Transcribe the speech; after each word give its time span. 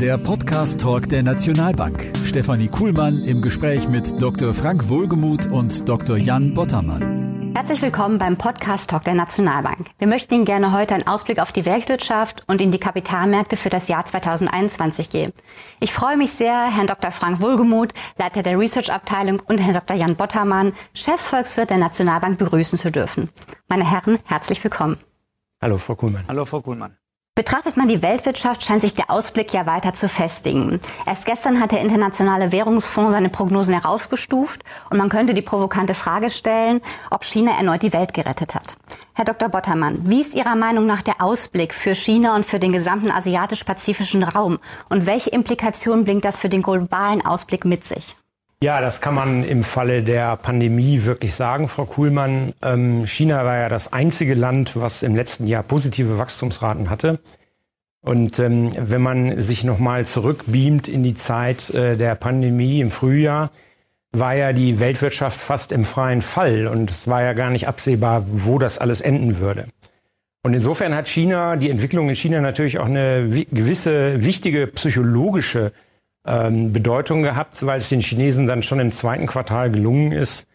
Der 0.00 0.18
Podcast-Talk 0.18 1.08
der 1.08 1.22
Nationalbank. 1.22 2.12
Stefanie 2.22 2.68
Kuhlmann 2.68 3.22
im 3.22 3.40
Gespräch 3.40 3.88
mit 3.88 4.20
Dr. 4.20 4.52
Frank 4.52 4.90
Wohlgemuth 4.90 5.46
und 5.46 5.88
Dr. 5.88 6.18
Jan 6.18 6.52
Bottermann. 6.52 7.54
Herzlich 7.56 7.80
willkommen 7.80 8.18
beim 8.18 8.36
Podcast-Talk 8.36 9.04
der 9.04 9.14
Nationalbank. 9.14 9.86
Wir 9.96 10.06
möchten 10.06 10.34
Ihnen 10.34 10.44
gerne 10.44 10.72
heute 10.72 10.92
einen 10.92 11.06
Ausblick 11.06 11.38
auf 11.38 11.50
die 11.50 11.64
Weltwirtschaft 11.64 12.44
und 12.46 12.60
in 12.60 12.72
die 12.72 12.78
Kapitalmärkte 12.78 13.56
für 13.56 13.70
das 13.70 13.88
Jahr 13.88 14.04
2021 14.04 15.08
geben. 15.08 15.32
Ich 15.80 15.94
freue 15.94 16.18
mich 16.18 16.32
sehr, 16.32 16.70
Herrn 16.70 16.88
Dr. 16.88 17.10
Frank 17.10 17.40
Wohlgemuth, 17.40 17.94
Leiter 18.18 18.42
der 18.42 18.58
Research-Abteilung 18.58 19.40
und 19.48 19.56
Herrn 19.56 19.72
Dr. 19.72 19.96
Jan 19.96 20.16
Bottermann, 20.16 20.74
Chefsvolkswirt 20.92 21.70
der 21.70 21.78
Nationalbank, 21.78 22.36
begrüßen 22.36 22.78
zu 22.78 22.90
dürfen. 22.90 23.30
Meine 23.66 23.90
Herren, 23.90 24.18
herzlich 24.26 24.62
willkommen. 24.62 24.98
Hallo, 25.62 25.78
Frau 25.78 25.94
Kuhlmann. 25.94 26.26
Hallo, 26.28 26.44
Frau 26.44 26.60
Kuhlmann. 26.60 26.98
Betrachtet 27.36 27.76
man 27.76 27.86
die 27.86 28.00
Weltwirtschaft, 28.00 28.64
scheint 28.64 28.80
sich 28.80 28.94
der 28.94 29.10
Ausblick 29.10 29.52
ja 29.52 29.66
weiter 29.66 29.92
zu 29.92 30.08
festigen. 30.08 30.80
Erst 31.04 31.26
gestern 31.26 31.60
hat 31.60 31.70
der 31.70 31.82
Internationale 31.82 32.50
Währungsfonds 32.50 33.12
seine 33.12 33.28
Prognosen 33.28 33.78
herausgestuft 33.78 34.62
und 34.88 34.96
man 34.96 35.10
könnte 35.10 35.34
die 35.34 35.42
provokante 35.42 35.92
Frage 35.92 36.30
stellen, 36.30 36.80
ob 37.10 37.24
China 37.24 37.52
erneut 37.58 37.82
die 37.82 37.92
Welt 37.92 38.14
gerettet 38.14 38.54
hat. 38.54 38.74
Herr 39.12 39.26
Dr. 39.26 39.50
Bottermann, 39.50 39.98
wie 40.08 40.22
ist 40.22 40.34
Ihrer 40.34 40.56
Meinung 40.56 40.86
nach 40.86 41.02
der 41.02 41.20
Ausblick 41.20 41.74
für 41.74 41.94
China 41.94 42.34
und 42.36 42.46
für 42.46 42.58
den 42.58 42.72
gesamten 42.72 43.10
asiatisch-pazifischen 43.10 44.22
Raum 44.22 44.58
und 44.88 45.04
welche 45.04 45.28
Implikationen 45.28 46.06
bringt 46.06 46.24
das 46.24 46.38
für 46.38 46.48
den 46.48 46.62
globalen 46.62 47.22
Ausblick 47.26 47.66
mit 47.66 47.84
sich? 47.84 48.16
Ja, 48.62 48.80
das 48.80 49.02
kann 49.02 49.14
man 49.14 49.44
im 49.44 49.64
Falle 49.64 50.02
der 50.02 50.36
Pandemie 50.36 51.04
wirklich 51.04 51.34
sagen, 51.34 51.68
Frau 51.68 51.84
Kuhlmann. 51.84 52.54
Ähm, 52.62 53.06
China 53.06 53.44
war 53.44 53.58
ja 53.58 53.68
das 53.68 53.92
einzige 53.92 54.34
Land, 54.34 54.76
was 54.76 55.02
im 55.02 55.14
letzten 55.14 55.46
Jahr 55.46 55.62
positive 55.62 56.18
Wachstumsraten 56.18 56.88
hatte. 56.88 57.18
Und 58.00 58.38
ähm, 58.38 58.72
wenn 58.78 59.02
man 59.02 59.42
sich 59.42 59.62
nochmal 59.62 60.06
zurückbeamt 60.06 60.88
in 60.88 61.02
die 61.02 61.14
Zeit 61.14 61.68
äh, 61.70 61.96
der 61.96 62.14
Pandemie 62.14 62.80
im 62.80 62.90
Frühjahr, 62.90 63.50
war 64.12 64.34
ja 64.34 64.54
die 64.54 64.80
Weltwirtschaft 64.80 65.38
fast 65.38 65.72
im 65.72 65.84
freien 65.84 66.22
Fall 66.22 66.66
und 66.66 66.90
es 66.90 67.06
war 67.08 67.22
ja 67.22 67.34
gar 67.34 67.50
nicht 67.50 67.68
absehbar, 67.68 68.24
wo 68.30 68.58
das 68.58 68.78
alles 68.78 69.02
enden 69.02 69.38
würde. 69.38 69.66
Und 70.42 70.54
insofern 70.54 70.94
hat 70.94 71.08
China, 71.08 71.56
die 71.56 71.68
Entwicklung 71.68 72.08
in 72.08 72.14
China 72.14 72.40
natürlich 72.40 72.78
auch 72.78 72.86
eine 72.86 73.28
gewisse 73.50 74.22
wichtige 74.22 74.68
psychologische 74.68 75.72
ähm, 76.26 76.72
Bedeutung 76.72 77.22
gehabt, 77.22 77.64
weil 77.64 77.78
es 77.78 77.88
den 77.88 78.00
Chinesen 78.00 78.46
dann 78.46 78.62
schon 78.62 78.80
im 78.80 78.92
zweiten 78.92 79.26
Quartal 79.26 79.70
gelungen 79.70 80.12
ist, 80.12 80.46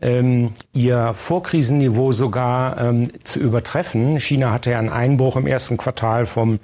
ähm, 0.00 0.52
ihr 0.72 1.14
Vorkrisenniveau 1.14 2.12
sogar 2.12 2.78
ähm, 2.78 3.10
zu 3.24 3.38
übertreffen. 3.38 4.18
China 4.18 4.50
hatte 4.50 4.72
ja 4.72 4.78
einen 4.78 4.88
Einbruch 4.88 5.36
im 5.36 5.46
ersten 5.46 5.76
Quartal 5.76 6.26
vom 6.26 6.58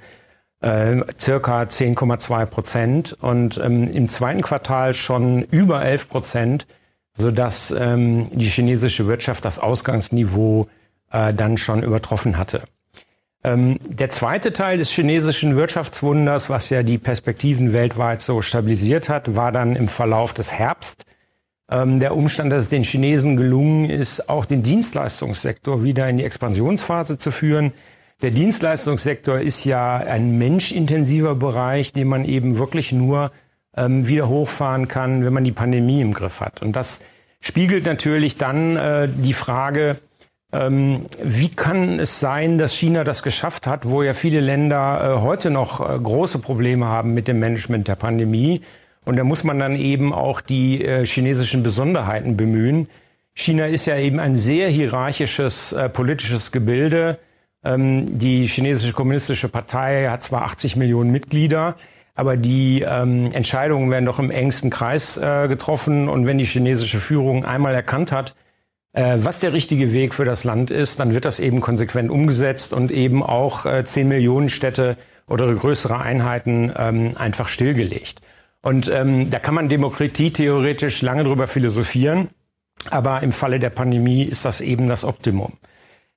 äh, 0.61 0.97
circa 1.17 1.61
10,2 1.61 2.45
Prozent 2.45 3.17
und 3.21 3.57
ähm, 3.57 3.89
im 3.91 4.09
zweiten 4.09 4.41
Quartal 4.41 4.93
schon 4.93 5.43
über 5.43 5.83
11 5.83 6.09
Prozent, 6.09 6.67
sodass 7.13 7.71
ähm, 7.71 8.29
die 8.33 8.47
chinesische 8.47 9.07
Wirtschaft 9.07 9.45
das 9.45 9.57
Ausgangsniveau 9.57 10.67
äh, 11.11 11.33
dann 11.33 11.57
schon 11.57 11.81
übertroffen 11.81 12.37
hatte. 12.37 12.63
Ähm, 13.43 13.79
der 13.87 14.09
zweite 14.09 14.51
Teil 14.51 14.77
des 14.77 14.91
chinesischen 14.91 15.55
Wirtschaftswunders, 15.55 16.49
was 16.49 16.69
ja 16.69 16.83
die 16.83 16.97
Perspektiven 16.97 17.71
weltweit 17.71 18.21
so 18.21 18.41
stabilisiert 18.41 19.07
hat, 19.07 19.35
war 19.35 19.51
dann 19.51 19.75
im 19.75 19.87
Verlauf 19.87 20.33
des 20.33 20.51
Herbst 20.51 21.05
ähm, 21.71 21.99
der 21.99 22.15
Umstand, 22.15 22.51
dass 22.51 22.63
es 22.63 22.69
den 22.69 22.83
Chinesen 22.83 23.37
gelungen 23.37 23.89
ist, 23.89 24.27
auch 24.29 24.45
den 24.45 24.63
Dienstleistungssektor 24.63 25.83
wieder 25.83 26.09
in 26.09 26.17
die 26.17 26.25
Expansionsphase 26.25 27.17
zu 27.17 27.31
führen. 27.31 27.71
Der 28.21 28.31
Dienstleistungssektor 28.31 29.39
ist 29.39 29.63
ja 29.63 29.95
ein 29.95 30.37
menschintensiver 30.37 31.35
Bereich, 31.35 31.93
den 31.93 32.07
man 32.07 32.25
eben 32.25 32.57
wirklich 32.57 32.91
nur 32.91 33.31
ähm, 33.77 34.07
wieder 34.07 34.27
hochfahren 34.27 34.89
kann, 34.89 35.23
wenn 35.23 35.31
man 35.31 35.45
die 35.45 35.53
Pandemie 35.53 36.01
im 36.01 36.13
Griff 36.13 36.41
hat. 36.41 36.61
Und 36.61 36.75
das 36.75 36.99
spiegelt 37.39 37.85
natürlich 37.85 38.35
dann 38.35 38.75
äh, 38.75 39.07
die 39.07 39.33
Frage, 39.33 39.99
ähm, 40.51 41.05
wie 41.21 41.49
kann 41.49 41.99
es 41.99 42.19
sein, 42.19 42.57
dass 42.57 42.73
China 42.73 43.03
das 43.03 43.21
geschafft 43.21 43.67
hat, 43.67 43.87
wo 43.87 44.01
ja 44.01 44.15
viele 44.15 44.39
Länder 44.39 45.17
äh, 45.17 45.21
heute 45.21 45.51
noch 45.51 45.79
äh, 45.79 45.99
große 45.99 46.39
Probleme 46.39 46.87
haben 46.87 47.13
mit 47.13 47.27
dem 47.27 47.39
Management 47.39 47.87
der 47.87 47.95
Pandemie? 47.95 48.61
Und 49.05 49.17
da 49.17 49.23
muss 49.23 49.43
man 49.43 49.59
dann 49.59 49.75
eben 49.75 50.11
auch 50.11 50.41
die 50.41 50.83
äh, 50.83 51.05
chinesischen 51.05 51.61
Besonderheiten 51.61 52.35
bemühen. 52.35 52.89
China 53.35 53.67
ist 53.67 53.85
ja 53.85 53.97
eben 53.97 54.19
ein 54.19 54.35
sehr 54.35 54.69
hierarchisches 54.69 55.75
politisches 55.93 56.51
Gebilde. 56.51 57.19
Ähm, 57.63 58.17
die 58.17 58.47
chinesische 58.47 58.93
kommunistische 58.93 59.49
Partei 59.49 60.07
hat 60.09 60.23
zwar 60.23 60.41
80 60.43 60.75
Millionen 60.77 61.11
Mitglieder, 61.11 61.75
aber 62.15 62.37
die 62.37 62.81
ähm, 62.81 63.31
Entscheidungen 63.31 63.91
werden 63.91 64.05
doch 64.05 64.19
im 64.19 64.31
engsten 64.31 64.71
Kreis 64.71 65.19
getroffen. 65.47 66.09
Und 66.09 66.25
wenn 66.25 66.39
die 66.39 66.45
chinesische 66.45 66.99
Führung 66.99 67.45
einmal 67.45 67.75
erkannt 67.75 68.11
hat, 68.11 68.31
äh, 68.31 68.48
was 69.01 69.39
der 69.39 69.53
richtige 69.53 69.93
Weg 69.93 70.13
für 70.13 70.25
das 70.25 70.43
Land 70.43 70.71
ist, 70.71 70.99
dann 70.99 71.13
wird 71.13 71.25
das 71.25 71.39
eben 71.39 71.61
konsequent 71.61 72.09
umgesetzt 72.09 72.73
und 72.73 72.91
eben 72.91 73.23
auch 73.23 73.65
äh, 73.65 73.83
10 73.83 74.07
Millionen 74.07 74.49
Städte 74.49 74.97
oder 75.27 75.53
größere 75.53 75.99
Einheiten 75.99 76.73
ähm, 76.75 77.13
einfach 77.15 77.47
stillgelegt. 77.47 78.21
Und 78.61 78.89
ähm, 78.89 79.29
da 79.29 79.39
kann 79.39 79.55
man 79.55 79.69
Demokratie 79.69 80.31
theoretisch 80.31 81.01
lange 81.01 81.23
drüber 81.23 81.47
philosophieren, 81.47 82.29
aber 82.89 83.21
im 83.21 83.31
Falle 83.31 83.59
der 83.59 83.69
Pandemie 83.69 84.23
ist 84.23 84.43
das 84.43 84.59
eben 84.59 84.87
das 84.87 85.03
Optimum. 85.03 85.53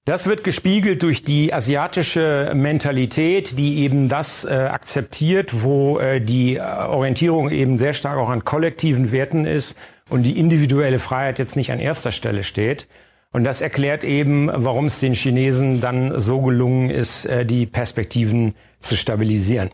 Das 0.04 0.26
wird 0.26 0.42
gespiegelt 0.42 1.04
durch 1.04 1.22
die 1.22 1.54
asiatische 1.54 2.50
Mentalität, 2.56 3.56
die 3.56 3.78
eben 3.78 4.08
das 4.08 4.44
äh, 4.44 4.48
akzeptiert, 4.52 5.62
wo 5.62 6.00
äh, 6.00 6.20
die 6.20 6.56
äh, 6.56 6.60
Orientierung 6.60 7.50
eben 7.50 7.78
sehr 7.78 7.92
stark 7.92 8.18
auch 8.18 8.28
an 8.28 8.44
kollektiven 8.44 9.12
Werten 9.12 9.44
ist 9.44 9.76
und 10.12 10.24
die 10.24 10.38
individuelle 10.38 10.98
Freiheit 10.98 11.38
jetzt 11.38 11.56
nicht 11.56 11.72
an 11.72 11.80
erster 11.80 12.12
Stelle 12.12 12.44
steht. 12.44 12.86
Und 13.32 13.44
das 13.44 13.62
erklärt 13.62 14.04
eben, 14.04 14.50
warum 14.52 14.86
es 14.86 15.00
den 15.00 15.14
Chinesen 15.14 15.80
dann 15.80 16.20
so 16.20 16.42
gelungen 16.42 16.90
ist, 16.90 17.24
äh, 17.24 17.46
die 17.46 17.64
Perspektiven 17.66 18.54
zu 18.78 18.94
stabilisieren. 18.94 19.70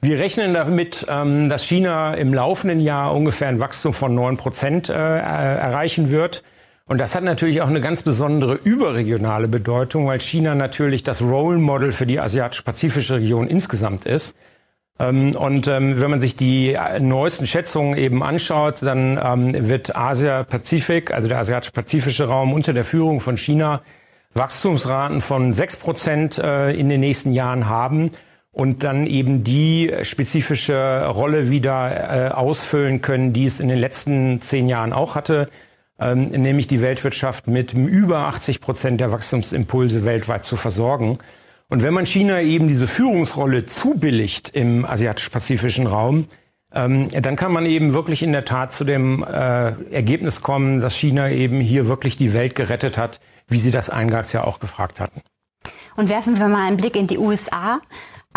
Wir 0.00 0.18
rechnen 0.18 0.54
damit, 0.54 1.06
ähm, 1.08 1.48
dass 1.48 1.64
China 1.64 2.14
im 2.14 2.32
laufenden 2.32 2.80
Jahr 2.80 3.14
ungefähr 3.14 3.48
ein 3.48 3.60
Wachstum 3.60 3.92
von 3.92 4.14
neun 4.14 4.36
Prozent 4.38 4.88
äh, 4.88 4.94
erreichen 4.94 6.10
wird. 6.10 6.42
Und 6.86 6.98
das 6.98 7.14
hat 7.14 7.22
natürlich 7.22 7.60
auch 7.60 7.68
eine 7.68 7.80
ganz 7.80 8.02
besondere 8.02 8.54
überregionale 8.54 9.46
Bedeutung, 9.46 10.06
weil 10.06 10.20
China 10.20 10.54
natürlich 10.54 11.04
das 11.04 11.22
Role 11.22 11.58
Model 11.58 11.92
für 11.92 12.06
die 12.06 12.18
asiatisch-pazifische 12.18 13.16
Region 13.16 13.46
insgesamt 13.46 14.06
ist. 14.06 14.34
Ähm, 14.98 15.34
und 15.34 15.68
ähm, 15.68 16.00
wenn 16.00 16.10
man 16.10 16.20
sich 16.20 16.36
die 16.36 16.76
neuesten 17.00 17.46
Schätzungen 17.46 17.96
eben 17.96 18.22
anschaut, 18.22 18.82
dann 18.82 19.18
ähm, 19.22 19.68
wird 19.68 19.96
Asia-Pazifik, 19.96 21.12
also 21.12 21.28
der 21.28 21.38
asiatisch-pazifische 21.38 22.28
Raum 22.28 22.52
unter 22.52 22.72
der 22.72 22.84
Führung 22.84 23.20
von 23.20 23.36
China, 23.36 23.82
Wachstumsraten 24.34 25.20
von 25.20 25.52
sechs 25.52 25.76
Prozent 25.76 26.38
äh, 26.38 26.72
in 26.72 26.88
den 26.88 27.00
nächsten 27.00 27.32
Jahren 27.32 27.68
haben 27.68 28.10
und 28.50 28.84
dann 28.84 29.06
eben 29.06 29.44
die 29.44 29.92
spezifische 30.02 31.06
Rolle 31.06 31.50
wieder 31.50 32.28
äh, 32.28 32.30
ausfüllen 32.30 33.00
können, 33.00 33.32
die 33.32 33.44
es 33.44 33.60
in 33.60 33.68
den 33.68 33.78
letzten 33.78 34.40
zehn 34.40 34.68
Jahren 34.68 34.92
auch 34.92 35.14
hatte, 35.14 35.48
nämlich 36.04 36.66
die 36.66 36.82
Weltwirtschaft 36.82 37.46
mit 37.46 37.74
über 37.74 38.26
80 38.26 38.60
Prozent 38.60 39.00
der 39.00 39.12
Wachstumsimpulse 39.12 40.04
weltweit 40.04 40.44
zu 40.44 40.56
versorgen. 40.56 41.18
Und 41.72 41.82
wenn 41.82 41.94
man 41.94 42.04
China 42.04 42.42
eben 42.42 42.68
diese 42.68 42.86
Führungsrolle 42.86 43.64
zubilligt 43.64 44.50
im 44.50 44.84
asiatisch-pazifischen 44.84 45.86
Raum, 45.86 46.26
ähm, 46.70 47.08
dann 47.08 47.34
kann 47.34 47.50
man 47.50 47.64
eben 47.64 47.94
wirklich 47.94 48.22
in 48.22 48.32
der 48.32 48.44
Tat 48.44 48.72
zu 48.72 48.84
dem 48.84 49.22
äh, 49.22 49.72
Ergebnis 49.90 50.42
kommen, 50.42 50.80
dass 50.80 50.94
China 50.94 51.30
eben 51.30 51.62
hier 51.62 51.88
wirklich 51.88 52.18
die 52.18 52.34
Welt 52.34 52.56
gerettet 52.56 52.98
hat, 52.98 53.20
wie 53.48 53.56
Sie 53.56 53.70
das 53.70 53.88
eingangs 53.88 54.34
ja 54.34 54.44
auch 54.44 54.60
gefragt 54.60 55.00
hatten. 55.00 55.22
Und 55.96 56.10
werfen 56.10 56.38
wir 56.38 56.46
mal 56.48 56.66
einen 56.66 56.76
Blick 56.76 56.94
in 56.94 57.06
die 57.06 57.16
USA. 57.16 57.80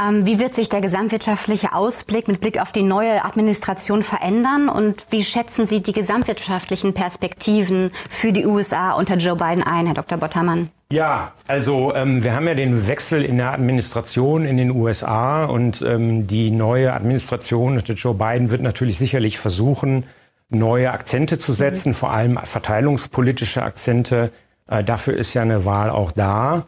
Ähm, 0.02 0.26
wie 0.26 0.40
wird 0.40 0.56
sich 0.56 0.70
der 0.70 0.80
gesamtwirtschaftliche 0.80 1.74
Ausblick 1.74 2.30
mit 2.30 2.40
Blick 2.40 2.62
auf 2.62 2.72
die 2.72 2.84
neue 2.84 3.26
Administration 3.26 4.02
verändern? 4.02 4.70
Und 4.70 5.08
wie 5.10 5.26
schätzen 5.26 5.68
Sie 5.68 5.84
die 5.84 5.92
gesamtwirtschaftlichen 5.92 6.94
Perspektiven 6.94 7.92
für 8.10 8.32
die 8.32 8.46
USA 8.46 8.94
unter 8.94 9.18
Joe 9.18 9.36
Biden 9.36 9.62
ein, 9.62 9.88
Herr 9.88 9.96
Dr. 9.96 10.18
Bottermann? 10.18 10.70
Ja, 10.92 11.34
also 11.48 11.96
ähm, 11.96 12.24
wir 12.24 12.34
haben 12.36 12.48
ja 12.48 12.54
den 12.54 12.88
Wechsel 12.88 13.26
in 13.26 13.38
der 13.38 13.54
Administration 13.54 14.46
in 14.46 14.58
den 14.58 14.70
USA 14.70 15.46
und 15.46 15.82
ähm, 15.82 16.28
die 16.28 16.52
neue 16.52 16.94
Administration 16.94 17.78
unter 17.78 17.94
Joe 17.94 18.14
Biden 18.14 18.52
wird 18.52 18.62
natürlich 18.62 19.00
sicherlich 19.00 19.40
versuchen, 19.40 20.04
neue 20.50 20.92
Akzente 20.92 21.40
zu 21.40 21.54
setzen, 21.54 21.90
mhm. 21.90 21.96
vor 21.96 22.12
allem 22.12 22.38
verteilungspolitische 22.38 23.64
Akzente. 23.64 24.32
Äh, 24.68 24.84
dafür 24.84 25.16
ist 25.16 25.34
ja 25.34 25.42
eine 25.42 25.66
Wahl 25.66 25.90
auch 25.90 26.12
da. 26.12 26.68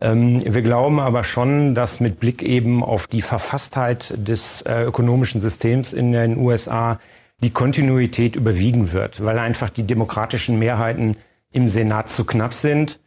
Ähm, 0.00 0.42
wir 0.44 0.62
glauben 0.62 1.00
aber 1.00 1.24
schon, 1.24 1.74
dass 1.74 1.98
mit 1.98 2.20
Blick 2.20 2.44
eben 2.44 2.84
auf 2.84 3.08
die 3.08 3.22
Verfasstheit 3.22 4.14
des 4.16 4.62
äh, 4.62 4.82
ökonomischen 4.84 5.40
Systems 5.40 5.92
in 5.92 6.12
den 6.12 6.36
USA 6.36 7.00
die 7.42 7.50
Kontinuität 7.50 8.36
überwiegen 8.36 8.92
wird, 8.92 9.24
weil 9.24 9.40
einfach 9.40 9.70
die 9.70 9.82
demokratischen 9.82 10.56
Mehrheiten 10.60 11.16
im 11.50 11.66
Senat 11.66 12.10
zu 12.10 12.24
knapp 12.24 12.54
sind 12.54 13.00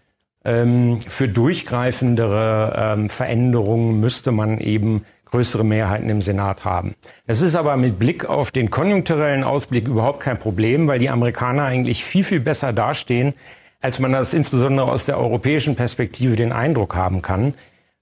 ähm, 0.45 0.99
für 1.01 1.27
durchgreifendere 1.27 2.95
ähm, 2.97 3.09
Veränderungen 3.09 3.99
müsste 3.99 4.31
man 4.31 4.59
eben 4.59 5.05
größere 5.25 5.63
Mehrheiten 5.63 6.09
im 6.09 6.21
Senat 6.21 6.65
haben. 6.65 6.95
Es 7.27 7.41
ist 7.41 7.55
aber 7.55 7.77
mit 7.77 7.99
Blick 7.99 8.25
auf 8.25 8.51
den 8.51 8.71
konjunkturellen 8.71 9.43
Ausblick 9.43 9.87
überhaupt 9.87 10.21
kein 10.21 10.39
Problem, 10.39 10.87
weil 10.87 10.99
die 10.99 11.09
Amerikaner 11.09 11.63
eigentlich 11.65 12.03
viel, 12.03 12.23
viel 12.23 12.39
besser 12.39 12.73
dastehen, 12.73 13.33
als 13.81 13.99
man 13.99 14.11
das 14.11 14.33
insbesondere 14.33 14.91
aus 14.91 15.05
der 15.05 15.17
europäischen 15.17 15.75
Perspektive 15.75 16.35
den 16.35 16.51
Eindruck 16.51 16.95
haben 16.95 17.21
kann. 17.21 17.53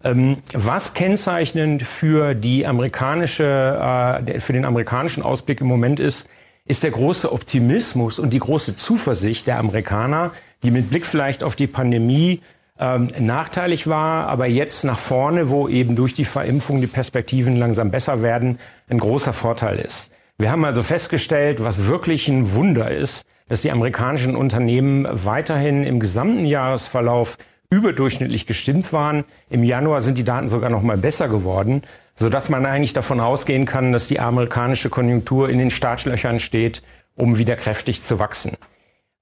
Ähm, 0.03 0.37
was 0.53 0.93
kennzeichnend 0.93 1.83
für 1.83 2.33
die 2.33 2.65
amerikanische, 2.65 4.23
äh, 4.25 4.39
für 4.39 4.53
den 4.53 4.65
amerikanischen 4.65 5.23
Ausblick 5.23 5.61
im 5.61 5.67
Moment 5.67 5.99
ist, 5.99 6.27
ist 6.65 6.83
der 6.83 6.91
große 6.91 7.31
Optimismus 7.31 8.19
und 8.19 8.31
die 8.31 8.39
große 8.39 8.75
Zuversicht 8.75 9.47
der 9.47 9.57
Amerikaner, 9.57 10.31
die 10.63 10.71
mit 10.71 10.89
Blick 10.89 11.05
vielleicht 11.05 11.43
auf 11.43 11.55
die 11.55 11.67
Pandemie 11.67 12.41
ähm, 12.79 13.11
nachteilig 13.19 13.87
war, 13.87 14.27
aber 14.27 14.47
jetzt 14.47 14.83
nach 14.83 14.99
vorne, 14.99 15.49
wo 15.49 15.67
eben 15.67 15.95
durch 15.95 16.13
die 16.13 16.25
Verimpfung 16.25 16.81
die 16.81 16.87
Perspektiven 16.87 17.55
langsam 17.55 17.91
besser 17.91 18.21
werden, 18.21 18.59
ein 18.89 18.99
großer 18.99 19.33
Vorteil 19.33 19.77
ist. 19.79 20.11
Wir 20.37 20.51
haben 20.51 20.65
also 20.65 20.83
festgestellt, 20.83 21.63
was 21.63 21.87
wirklich 21.87 22.27
ein 22.27 22.53
Wunder 22.53 22.91
ist, 22.91 23.25
dass 23.49 23.61
die 23.61 23.71
amerikanischen 23.71 24.35
Unternehmen 24.35 25.07
weiterhin 25.09 25.83
im 25.83 25.99
gesamten 25.99 26.45
Jahresverlauf 26.45 27.37
überdurchschnittlich 27.69 28.45
gestimmt 28.45 28.93
waren. 28.93 29.25
Im 29.49 29.63
Januar 29.63 30.01
sind 30.01 30.17
die 30.17 30.23
Daten 30.23 30.47
sogar 30.47 30.69
noch 30.69 30.81
mal 30.81 30.97
besser 30.97 31.27
geworden, 31.27 31.81
so 32.13 32.29
dass 32.29 32.49
man 32.49 32.65
eigentlich 32.65 32.93
davon 32.93 33.19
ausgehen 33.19 33.65
kann, 33.65 33.91
dass 33.91 34.07
die 34.07 34.19
amerikanische 34.19 34.89
Konjunktur 34.89 35.49
in 35.49 35.57
den 35.57 35.71
Startlöchern 35.71 36.39
steht, 36.39 36.81
um 37.15 37.37
wieder 37.37 37.55
kräftig 37.55 38.03
zu 38.03 38.19
wachsen. 38.19 38.57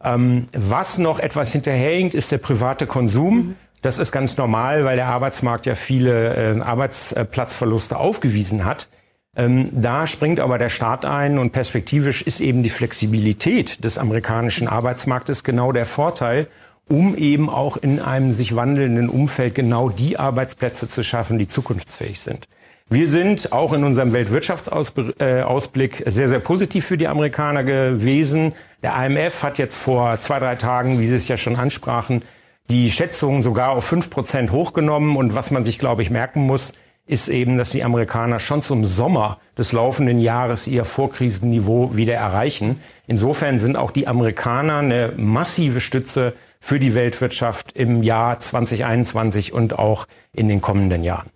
Ähm, 0.06 0.48
was 0.54 0.98
noch 1.00 1.19
etwas 1.19 1.52
hinterherhinkt, 1.52 2.13
ist 2.13 2.31
der 2.31 2.38
private 2.38 2.86
Konsum. 2.86 3.56
Das 3.81 3.98
ist 3.98 4.12
ganz 4.12 4.38
normal, 4.38 4.86
weil 4.86 4.96
der 4.96 5.07
Arbeitsmarkt 5.07 5.66
ja 5.66 5.75
viele 5.75 6.36
äh, 6.36 6.62
Arbeitsplatzverluste 6.62 7.98
aufgewiesen 7.98 8.66
hat. 8.66 8.88
Ähm, 9.36 9.69
da 9.72 10.07
springt 10.07 10.40
aber 10.40 10.57
der 10.57 10.69
Staat 10.69 11.06
ein 11.06 11.40
und 11.40 11.52
perspektivisch 11.52 12.22
ist 12.22 12.40
eben 12.40 12.63
die 12.63 12.69
Flexibilität 12.69 13.84
des 13.84 13.98
amerikanischen 13.98 14.68
Arbeitsmarktes 14.68 15.44
genau 15.44 15.72
der 15.72 15.86
Vorteil, 15.86 16.48
um 16.88 17.18
eben 17.18 17.50
auch 17.50 17.78
in 17.78 18.00
einem 18.00 18.31
sich 18.31 18.56
wandelnden 18.56 19.10
Umfeld 19.10 19.56
genau 19.56 19.90
die 19.90 20.18
Arbeitsplätze 20.18 20.88
zu 20.88 21.04
schaffen, 21.04 21.38
die 21.40 21.48
zukunftsfähig 21.48 22.19
sind. 22.19 22.48
Wir 22.88 23.08
sind 23.08 23.51
auch 23.51 23.74
in 23.74 23.84
unserem 23.84 24.13
Weltwirtschaftsausblick 24.13 26.04
sehr, 26.06 26.30
sehr 26.30 26.40
positiv 26.40 26.86
für 26.86 26.98
die 26.98 27.08
Amerikaner 27.08 27.63
gewesen. 27.63 28.54
Der 28.86 29.04
IMF 29.04 29.42
hat 29.42 29.58
jetzt 29.58 29.78
vor 29.78 30.22
zwei, 30.22 30.38
drei 30.38 30.54
Tagen, 30.54 31.00
wie 31.00 31.06
Sie 31.06 31.16
es 31.16 31.28
ja 31.28 31.38
schon 31.38 31.56
ansprachen, 31.56 32.22
die 32.70 32.92
Schätzungen 32.92 33.42
sogar 33.42 33.72
auf 33.72 33.84
fünf 33.84 34.12
Prozent 34.12 34.52
hochgenommen. 34.52 35.18
Und 35.18 35.34
was 35.34 35.50
man 35.50 35.66
sich, 35.66 35.80
glaube 35.80 36.04
ich, 36.04 36.12
merken 36.12 36.46
muss, 36.46 36.74
ist 37.08 37.28
eben, 37.28 37.58
dass 37.58 37.72
die 37.72 37.84
Amerikaner 37.84 38.38
schon 38.38 38.62
zum 38.62 38.86
Sommer 38.86 39.40
des 39.58 39.72
laufenden 39.72 40.20
Jahres 40.20 40.68
ihr 40.68 40.86
Vorkrisenniveau 40.86 41.96
wieder 41.96 42.14
erreichen. 42.14 42.80
Insofern 43.08 43.58
sind 43.58 43.76
auch 43.76 43.90
die 43.90 44.08
Amerikaner 44.08 44.78
eine 44.78 45.14
massive 45.18 45.82
Stütze 45.82 46.34
für 46.60 46.78
die 46.78 46.94
Weltwirtschaft 46.94 47.72
im 47.72 48.04
Jahr 48.04 48.40
2021 48.40 49.52
und 49.52 49.80
auch 49.80 50.06
in 50.32 50.48
den 50.48 50.62
kommenden 50.62 51.04
Jahren. 51.04 51.32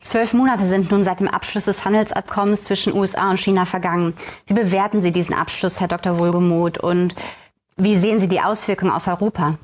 Zwölf 0.00 0.32
Monate 0.32 0.66
sind 0.66 0.90
nun 0.90 1.04
seit 1.04 1.20
dem 1.20 1.28
Abschluss 1.28 1.64
des 1.64 1.84
Handelsabkommens 1.84 2.64
zwischen 2.64 2.94
USA 2.94 3.30
und 3.30 3.40
China 3.40 3.66
vergangen. 3.66 4.14
Wie 4.46 4.54
bewerten 4.54 5.02
Sie 5.02 5.12
diesen 5.12 5.34
Abschluss, 5.34 5.80
Herr 5.80 5.88
Dr. 5.88 6.18
Wohlgemuth, 6.18 6.78
und 6.78 7.14
wie 7.76 7.96
sehen 7.96 8.18
Sie 8.20 8.28
die 8.28 8.40
Auswirkungen 8.40 8.90
auf 8.90 9.06
Europa? 9.06 9.58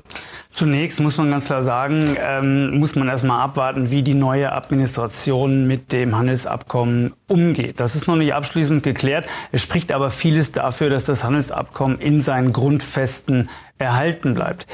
Zunächst 0.49 1.01
muss 1.01 1.17
man 1.17 1.31
ganz 1.31 1.45
klar 1.47 1.63
sagen, 1.63 2.15
ähm, 2.17 2.79
muss 2.79 2.95
man 2.95 3.09
erstmal 3.09 3.41
abwarten, 3.41 3.91
wie 3.91 4.03
die 4.03 4.13
neue 4.13 4.53
Administration 4.53 5.67
mit 5.67 5.91
dem 5.91 6.17
Handelsabkommen 6.17 7.13
umgeht. 7.27 7.81
Das 7.81 7.93
ist 7.95 8.07
noch 8.07 8.15
nicht 8.15 8.33
abschließend 8.33 8.81
geklärt. 8.81 9.27
Es 9.51 9.61
spricht 9.61 9.91
aber 9.91 10.09
vieles 10.09 10.53
dafür, 10.53 10.89
dass 10.89 11.03
das 11.03 11.25
Handelsabkommen 11.25 11.99
in 11.99 12.21
seinen 12.21 12.53
Grundfesten 12.53 13.49
erhalten 13.79 14.33
bleibt. 14.33 14.65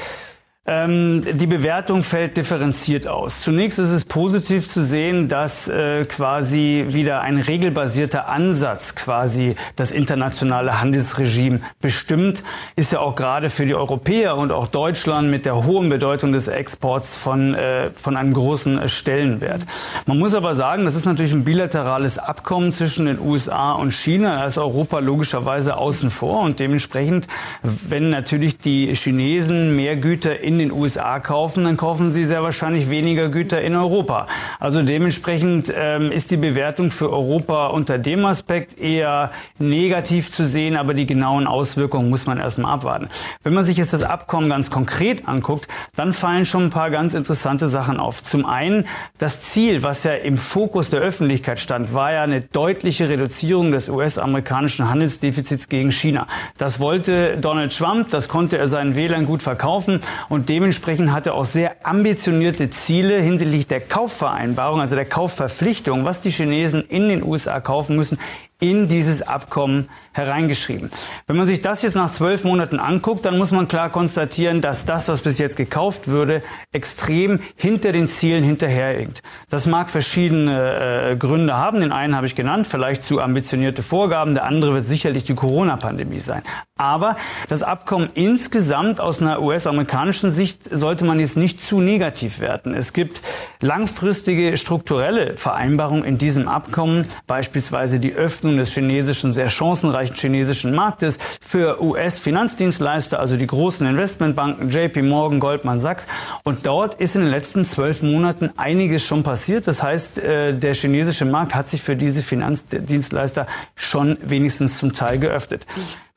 Ähm, 0.64 1.24
die 1.24 1.48
Bewertung 1.48 2.04
fällt 2.04 2.36
differenziert 2.36 3.08
aus. 3.08 3.40
Zunächst 3.40 3.80
ist 3.80 3.90
es 3.90 4.04
positiv 4.04 4.68
zu 4.68 4.84
sehen, 4.84 5.26
dass 5.26 5.66
äh, 5.66 6.04
quasi 6.04 6.84
wieder 6.90 7.20
ein 7.20 7.38
regelbasierter 7.38 8.28
Ansatz 8.28 8.94
quasi 8.94 9.56
das 9.74 9.90
internationale 9.90 10.80
Handelsregime 10.80 11.58
bestimmt. 11.80 12.44
Ist 12.76 12.92
ja 12.92 13.00
auch 13.00 13.16
gerade 13.16 13.50
für 13.50 13.66
die 13.66 13.74
Europäer 13.74 14.36
und 14.36 14.52
auch 14.52 14.68
Deutschland 14.68 15.32
mit 15.32 15.46
der 15.46 15.64
hohen 15.64 15.88
Bedeutung 15.88 16.32
des 16.32 16.46
Exports 16.46 17.16
von, 17.16 17.54
äh, 17.54 17.90
von 17.96 18.16
einem 18.16 18.32
großen 18.32 18.88
Stellenwert. 18.88 19.66
Man 20.06 20.20
muss 20.20 20.36
aber 20.36 20.54
sagen, 20.54 20.84
das 20.84 20.94
ist 20.94 21.06
natürlich 21.06 21.32
ein 21.32 21.42
bilaterales 21.42 22.20
Abkommen 22.20 22.70
zwischen 22.70 23.06
den 23.06 23.18
USA 23.18 23.72
und 23.72 23.92
China. 23.92 24.36
Da 24.36 24.46
ist 24.46 24.58
Europa 24.58 25.00
logischerweise 25.00 25.76
außen 25.76 26.12
vor 26.12 26.42
und 26.42 26.60
dementsprechend, 26.60 27.26
wenn 27.62 28.10
natürlich 28.10 28.58
die 28.58 28.94
Chinesen 28.94 29.74
mehr 29.74 29.96
Güter 29.96 30.38
in 30.38 30.51
in 30.52 30.58
den 30.58 30.72
USA 30.72 31.20
kaufen, 31.20 31.64
dann 31.64 31.76
kaufen 31.76 32.10
sie 32.10 32.24
sehr 32.24 32.42
wahrscheinlich 32.42 32.90
weniger 32.90 33.28
Güter 33.28 33.60
in 33.62 33.74
Europa. 33.74 34.26
Also 34.60 34.82
dementsprechend 34.82 35.72
ähm, 35.74 36.12
ist 36.12 36.30
die 36.30 36.36
Bewertung 36.36 36.90
für 36.90 37.10
Europa 37.10 37.68
unter 37.68 37.98
dem 37.98 38.24
Aspekt 38.24 38.78
eher 38.78 39.30
negativ 39.58 40.30
zu 40.30 40.46
sehen, 40.46 40.76
aber 40.76 40.94
die 40.94 41.06
genauen 41.06 41.46
Auswirkungen 41.46 42.10
muss 42.10 42.26
man 42.26 42.38
erstmal 42.38 42.72
abwarten. 42.72 43.08
Wenn 43.42 43.54
man 43.54 43.64
sich 43.64 43.76
jetzt 43.76 43.92
das 43.92 44.02
Abkommen 44.02 44.48
ganz 44.48 44.70
konkret 44.70 45.28
anguckt, 45.28 45.68
dann 45.96 46.12
fallen 46.12 46.44
schon 46.44 46.64
ein 46.64 46.70
paar 46.70 46.90
ganz 46.90 47.14
interessante 47.14 47.68
Sachen 47.68 47.98
auf. 47.98 48.22
Zum 48.22 48.44
einen 48.46 48.84
das 49.18 49.42
Ziel, 49.42 49.82
was 49.82 50.04
ja 50.04 50.12
im 50.14 50.38
Fokus 50.38 50.90
der 50.90 51.00
Öffentlichkeit 51.00 51.58
stand, 51.58 51.94
war 51.94 52.12
ja 52.12 52.22
eine 52.22 52.40
deutliche 52.40 53.08
Reduzierung 53.08 53.72
des 53.72 53.88
US-amerikanischen 53.88 54.88
Handelsdefizits 54.88 55.68
gegen 55.68 55.92
China. 55.92 56.26
Das 56.58 56.80
wollte 56.80 57.38
Donald 57.38 57.76
Trump, 57.76 58.10
das 58.10 58.28
konnte 58.28 58.58
er 58.58 58.68
seinen 58.68 58.96
Wählern 58.96 59.26
gut 59.26 59.42
verkaufen 59.42 60.00
und 60.28 60.41
und 60.42 60.48
dementsprechend 60.48 61.12
hat 61.12 61.28
er 61.28 61.34
auch 61.34 61.44
sehr 61.44 61.86
ambitionierte 61.86 62.68
Ziele 62.68 63.20
hinsichtlich 63.20 63.68
der 63.68 63.80
Kaufvereinbarung, 63.80 64.80
also 64.80 64.96
der 64.96 65.04
Kaufverpflichtung, 65.04 66.04
was 66.04 66.20
die 66.20 66.30
Chinesen 66.30 66.82
in 66.82 67.08
den 67.08 67.22
USA 67.22 67.60
kaufen 67.60 67.94
müssen, 67.94 68.18
in 68.62 68.86
dieses 68.86 69.22
Abkommen 69.22 69.88
hereingeschrieben. 70.12 70.90
Wenn 71.26 71.36
man 71.36 71.46
sich 71.46 71.62
das 71.62 71.82
jetzt 71.82 71.96
nach 71.96 72.12
zwölf 72.12 72.44
Monaten 72.44 72.78
anguckt, 72.78 73.24
dann 73.24 73.36
muss 73.36 73.50
man 73.50 73.66
klar 73.66 73.90
konstatieren, 73.90 74.60
dass 74.60 74.84
das, 74.84 75.08
was 75.08 75.20
bis 75.20 75.38
jetzt 75.38 75.56
gekauft 75.56 76.06
würde, 76.06 76.42
extrem 76.70 77.40
hinter 77.56 77.90
den 77.90 78.06
Zielen 78.06 78.44
hinterherhinkt. 78.44 79.22
Das 79.48 79.66
mag 79.66 79.90
verschiedene 79.90 81.10
äh, 81.10 81.16
Gründe 81.16 81.56
haben. 81.56 81.80
Den 81.80 81.90
einen 81.90 82.14
habe 82.14 82.26
ich 82.26 82.36
genannt, 82.36 82.68
vielleicht 82.68 83.02
zu 83.02 83.20
ambitionierte 83.20 83.82
Vorgaben. 83.82 84.34
Der 84.34 84.44
andere 84.44 84.74
wird 84.74 84.86
sicherlich 84.86 85.24
die 85.24 85.34
Corona-Pandemie 85.34 86.20
sein. 86.20 86.42
Aber 86.76 87.16
das 87.48 87.62
Abkommen 87.62 88.10
insgesamt 88.14 89.00
aus 89.00 89.20
einer 89.20 89.40
US-amerikanischen 89.40 90.31
Sicht 90.32 90.64
sollte 90.70 91.04
man 91.04 91.20
jetzt 91.20 91.36
nicht 91.36 91.60
zu 91.60 91.80
negativ 91.80 92.40
werten. 92.40 92.74
Es 92.74 92.92
gibt 92.92 93.22
langfristige 93.60 94.56
strukturelle 94.56 95.36
Vereinbarungen 95.36 96.04
in 96.04 96.18
diesem 96.18 96.48
Abkommen, 96.48 97.06
beispielsweise 97.26 98.00
die 98.00 98.14
Öffnung 98.14 98.56
des 98.56 98.72
chinesischen, 98.72 99.32
sehr 99.32 99.48
chancenreichen 99.48 100.16
chinesischen 100.16 100.74
Marktes 100.74 101.18
für 101.40 101.82
US-Finanzdienstleister, 101.82 103.18
also 103.18 103.36
die 103.36 103.46
großen 103.46 103.86
Investmentbanken, 103.86 104.70
JP 104.70 105.02
Morgan, 105.02 105.40
Goldman 105.40 105.80
Sachs. 105.80 106.06
Und 106.42 106.66
dort 106.66 106.94
ist 106.94 107.14
in 107.14 107.22
den 107.22 107.30
letzten 107.30 107.64
zwölf 107.64 108.02
Monaten 108.02 108.50
einiges 108.56 109.04
schon 109.04 109.22
passiert. 109.22 109.66
Das 109.66 109.82
heißt, 109.82 110.18
äh, 110.18 110.54
der 110.54 110.74
chinesische 110.74 111.24
Markt 111.24 111.54
hat 111.54 111.68
sich 111.68 111.82
für 111.82 111.96
diese 111.96 112.22
Finanzdienstleister 112.22 113.46
schon 113.74 114.18
wenigstens 114.22 114.78
zum 114.78 114.92
Teil 114.94 115.18
geöffnet. 115.18 115.66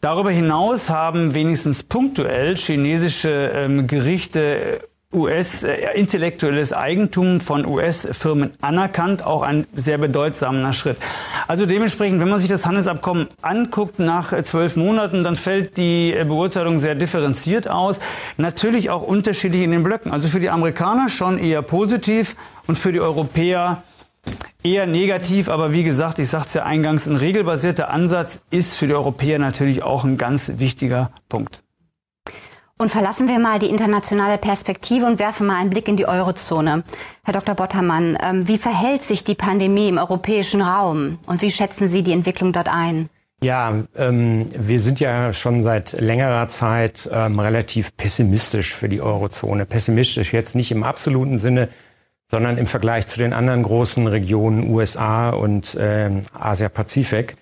Darüber 0.06 0.30
hinaus 0.30 0.92
haben 0.92 1.34
wenigstens 1.34 1.82
punktuell 1.82 2.56
chinesische 2.56 3.52
ähm, 3.56 3.88
Gerichte 3.88 4.88
US-intellektuelles 5.12 6.74
äh, 6.74 6.76
Eigentum 6.76 7.42
von 7.42 7.66
US-Firmen 7.66 8.52
anerkannt, 8.62 9.26
auch 9.26 9.42
ein 9.42 9.66
sehr 9.74 9.98
bedeutsamer 9.98 10.74
Schritt. 10.74 10.98
Also 11.48 11.66
dementsprechend, 11.66 12.22
wenn 12.22 12.30
man 12.30 12.40
sich 12.40 12.50
das 12.50 12.68
Handelsabkommen 12.68 13.30
anguckt 13.42 13.98
nach 13.98 14.32
äh, 14.32 14.44
zwölf 14.44 14.76
Monaten, 14.76 15.24
dann 15.24 15.36
fällt 15.36 15.76
die 15.78 16.14
äh, 16.14 16.24
Beurteilung 16.24 16.78
sehr 16.78 16.94
differenziert 16.94 17.68
aus. 17.68 18.00
Natürlich 18.38 18.92
auch 18.92 19.02
unterschiedlich 19.02 19.64
in 19.64 19.72
den 19.72 19.82
Blöcken. 19.82 20.12
Also 20.12 20.30
für 20.30 20.40
die 20.40 20.52
Amerikaner 20.52 21.10
schon 21.10 21.40
eher 21.40 21.64
positiv 21.64 22.36
und 22.68 22.78
für 22.78 22.92
die 22.92 23.02
Europäer 23.02 23.82
eher 24.64 24.86
negativ, 24.88 25.50
aber 25.50 25.74
wie 25.74 25.84
gesagt, 25.84 26.20
ich 26.20 26.30
sagte 26.30 26.48
es 26.48 26.54
ja 26.56 26.64
eingangs, 26.64 27.08
ein 27.08 27.16
regelbasierter 27.16 27.90
Ansatz 27.90 28.42
ist 28.50 28.78
für 28.78 28.88
die 28.88 28.94
Europäer 28.94 29.40
natürlich 29.40 29.84
auch 29.84 30.04
ein 30.04 30.18
ganz 30.18 30.54
wichtiger 30.58 31.12
Punkt. 31.30 31.64
Und 32.78 32.92
verlassen 32.92 33.30
wir 33.30 33.40
mal 33.40 33.58
die 33.58 33.70
internationale 33.70 34.38
Perspektive 34.38 35.06
und 35.06 35.18
werfen 35.18 35.48
mal 35.48 35.62
einen 35.62 35.70
Blick 35.70 35.88
in 35.88 35.96
die 35.96 36.08
Eurozone. 36.08 36.84
Herr 37.24 37.34
Dr. 37.34 37.56
Bottermann, 37.56 38.18
ähm, 38.22 38.50
wie 38.50 38.58
verhält 38.58 39.02
sich 39.02 39.24
die 39.24 39.36
Pandemie 39.36 39.88
im 39.88 39.98
europäischen 39.98 40.62
Raum 40.62 41.20
und 41.26 41.42
wie 41.42 41.52
schätzen 41.52 41.88
Sie 41.90 42.04
die 42.04 42.12
Entwicklung 42.12 42.52
dort 42.52 42.68
ein? 42.68 43.10
Ja, 43.42 43.84
ähm, 43.96 44.48
wir 44.58 44.80
sind 44.82 45.00
ja 45.00 45.32
schon 45.32 45.64
seit 45.64 45.94
längerer 45.94 46.50
Zeit 46.50 47.10
ähm, 47.14 47.40
relativ 47.40 47.96
pessimistisch 47.96 48.76
für 48.76 48.90
die 48.90 49.02
Eurozone. 49.02 49.66
Pessimistisch 49.66 50.34
jetzt 50.34 50.56
nicht 50.56 50.72
im 50.72 50.84
absoluten 50.84 51.38
Sinne, 51.38 51.70
sondern 52.30 52.58
im 52.58 52.68
Vergleich 52.68 53.08
zu 53.08 53.20
den 53.20 53.34
anderen 53.34 53.64
großen 53.64 54.08
Regionen 54.08 54.70
USA 54.70 55.30
und 55.30 55.76
äh, 55.76 56.10
Asia-Pazifik. 56.34 57.36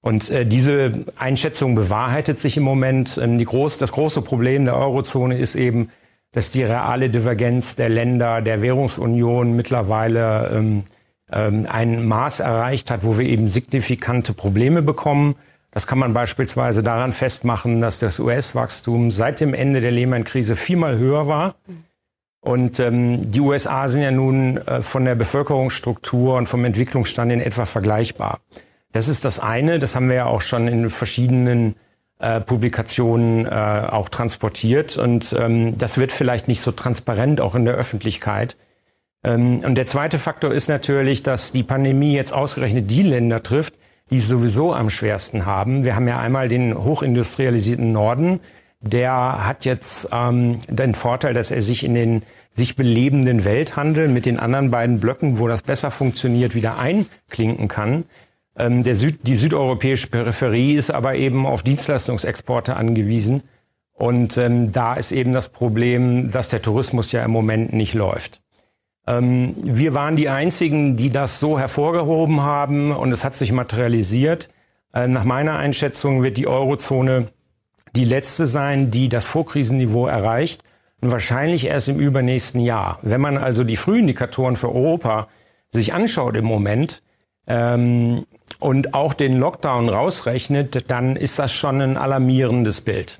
Und 0.00 0.30
äh, 0.30 0.46
diese 0.46 1.04
Einschätzung 1.16 1.74
bewahrheitet 1.74 2.38
sich 2.38 2.56
im 2.56 2.62
Moment. 2.62 3.18
Ähm, 3.22 3.38
die 3.38 3.44
groß, 3.44 3.78
das 3.78 3.92
große 3.92 4.22
Problem 4.22 4.64
der 4.64 4.76
Eurozone 4.76 5.36
ist 5.36 5.56
eben, 5.56 5.90
dass 6.32 6.50
die 6.50 6.62
reale 6.62 7.10
Divergenz 7.10 7.74
der 7.74 7.88
Länder 7.88 8.42
der 8.42 8.62
Währungsunion 8.62 9.56
mittlerweile 9.56 10.50
ähm, 10.54 10.84
ähm, 11.32 11.66
ein 11.68 12.06
Maß 12.06 12.40
erreicht 12.40 12.90
hat, 12.90 13.04
wo 13.04 13.18
wir 13.18 13.26
eben 13.26 13.48
signifikante 13.48 14.32
Probleme 14.32 14.82
bekommen. 14.82 15.34
Das 15.70 15.86
kann 15.86 15.98
man 15.98 16.14
beispielsweise 16.14 16.82
daran 16.82 17.12
festmachen, 17.12 17.80
dass 17.80 17.98
das 17.98 18.20
US-Wachstum 18.20 19.10
seit 19.10 19.40
dem 19.40 19.52
Ende 19.52 19.80
der 19.80 19.90
Lehman-Krise 19.90 20.56
viermal 20.56 20.98
höher 20.98 21.26
war. 21.28 21.56
Und 22.40 22.78
ähm, 22.78 23.30
die 23.30 23.40
USA 23.40 23.88
sind 23.88 24.02
ja 24.02 24.10
nun 24.10 24.58
äh, 24.58 24.82
von 24.82 25.04
der 25.04 25.14
Bevölkerungsstruktur 25.14 26.36
und 26.36 26.48
vom 26.48 26.64
Entwicklungsstand 26.64 27.32
in 27.32 27.40
etwa 27.40 27.66
vergleichbar. 27.66 28.38
Das 28.92 29.08
ist 29.08 29.24
das 29.24 29.38
eine, 29.40 29.78
das 29.78 29.94
haben 29.94 30.08
wir 30.08 30.16
ja 30.16 30.26
auch 30.26 30.40
schon 30.40 30.68
in 30.68 30.90
verschiedenen 30.90 31.74
äh, 32.20 32.40
Publikationen 32.40 33.46
äh, 33.46 33.48
auch 33.48 34.08
transportiert. 34.08 34.96
Und 34.96 35.36
ähm, 35.38 35.78
das 35.78 35.98
wird 35.98 36.12
vielleicht 36.12 36.48
nicht 36.48 36.60
so 36.60 36.72
transparent 36.72 37.40
auch 37.40 37.54
in 37.54 37.64
der 37.64 37.74
Öffentlichkeit. 37.74 38.56
Ähm, 39.24 39.60
und 39.64 39.74
der 39.74 39.86
zweite 39.86 40.18
Faktor 40.18 40.52
ist 40.52 40.68
natürlich, 40.68 41.22
dass 41.22 41.52
die 41.52 41.62
Pandemie 41.62 42.14
jetzt 42.14 42.32
ausgerechnet 42.32 42.90
die 42.90 43.02
Länder 43.02 43.42
trifft, 43.42 43.74
die 44.10 44.16
es 44.16 44.28
sowieso 44.28 44.72
am 44.72 44.90
schwersten 44.90 45.44
haben. 45.44 45.84
Wir 45.84 45.94
haben 45.94 46.08
ja 46.08 46.18
einmal 46.18 46.48
den 46.48 46.76
hochindustrialisierten 46.76 47.92
Norden, 47.92 48.40
der 48.80 49.46
hat 49.46 49.64
jetzt 49.64 50.08
ähm, 50.12 50.58
den 50.68 50.94
Vorteil, 50.94 51.34
dass 51.34 51.50
er 51.50 51.60
sich 51.60 51.84
in 51.84 51.94
den 51.94 52.22
sich 52.50 52.76
belebenden 52.76 53.44
Welthandel 53.44 54.08
mit 54.08 54.26
den 54.26 54.38
anderen 54.38 54.70
beiden 54.70 55.00
Blöcken, 55.00 55.38
wo 55.38 55.48
das 55.48 55.62
besser 55.62 55.90
funktioniert, 55.90 56.54
wieder 56.54 56.78
einklinken 56.78 57.68
kann. 57.68 58.04
Ähm, 58.56 58.82
der 58.82 58.96
Süd, 58.96 59.20
die 59.22 59.34
südeuropäische 59.34 60.08
Peripherie 60.08 60.74
ist 60.74 60.90
aber 60.90 61.14
eben 61.14 61.46
auf 61.46 61.62
Dienstleistungsexporte 61.62 62.76
angewiesen. 62.76 63.42
Und 63.92 64.36
ähm, 64.36 64.72
da 64.72 64.94
ist 64.94 65.12
eben 65.12 65.32
das 65.32 65.48
Problem, 65.48 66.30
dass 66.30 66.48
der 66.48 66.62
Tourismus 66.62 67.10
ja 67.12 67.24
im 67.24 67.32
Moment 67.32 67.72
nicht 67.72 67.94
läuft. 67.94 68.40
Ähm, 69.06 69.56
wir 69.58 69.94
waren 69.94 70.16
die 70.16 70.28
Einzigen, 70.28 70.96
die 70.96 71.10
das 71.10 71.40
so 71.40 71.58
hervorgehoben 71.58 72.42
haben 72.42 72.92
und 72.92 73.10
es 73.10 73.24
hat 73.24 73.34
sich 73.34 73.52
materialisiert. 73.52 74.50
Äh, 74.92 75.08
nach 75.08 75.24
meiner 75.24 75.56
Einschätzung 75.56 76.22
wird 76.22 76.36
die 76.36 76.46
Eurozone 76.46 77.26
die 77.94 78.04
letzte 78.04 78.46
sein, 78.46 78.90
die 78.90 79.08
das 79.08 79.24
Vorkrisenniveau 79.24 80.06
erreicht 80.06 80.62
und 81.00 81.10
wahrscheinlich 81.10 81.66
erst 81.66 81.88
im 81.88 81.98
übernächsten 81.98 82.60
Jahr. 82.60 82.98
Wenn 83.02 83.20
man 83.20 83.38
also 83.38 83.64
die 83.64 83.76
Frühindikatoren 83.76 84.56
für 84.56 84.74
Europa 84.74 85.28
sich 85.72 85.92
anschaut 85.92 86.36
im 86.36 86.44
Moment, 86.44 87.02
ähm, 87.48 88.26
und 88.60 88.94
auch 88.94 89.14
den 89.14 89.38
Lockdown 89.38 89.88
rausrechnet, 89.88 90.90
dann 90.90 91.16
ist 91.16 91.38
das 91.38 91.52
schon 91.52 91.80
ein 91.80 91.96
alarmierendes 91.96 92.80
Bild. 92.80 93.18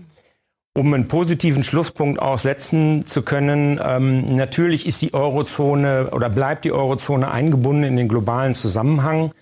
Um 0.74 0.94
einen 0.94 1.08
positiven 1.08 1.64
Schlusspunkt 1.64 2.20
auch 2.20 2.38
setzen 2.38 3.06
zu 3.06 3.22
können, 3.22 3.80
ähm, 3.82 4.36
natürlich 4.36 4.86
ist 4.86 5.02
die 5.02 5.14
Eurozone 5.14 6.10
oder 6.12 6.28
bleibt 6.28 6.64
die 6.64 6.72
Eurozone 6.72 7.30
eingebunden 7.30 7.84
in 7.84 7.96
den 7.96 8.08
globalen 8.08 8.54
Zusammenhang. 8.54 9.32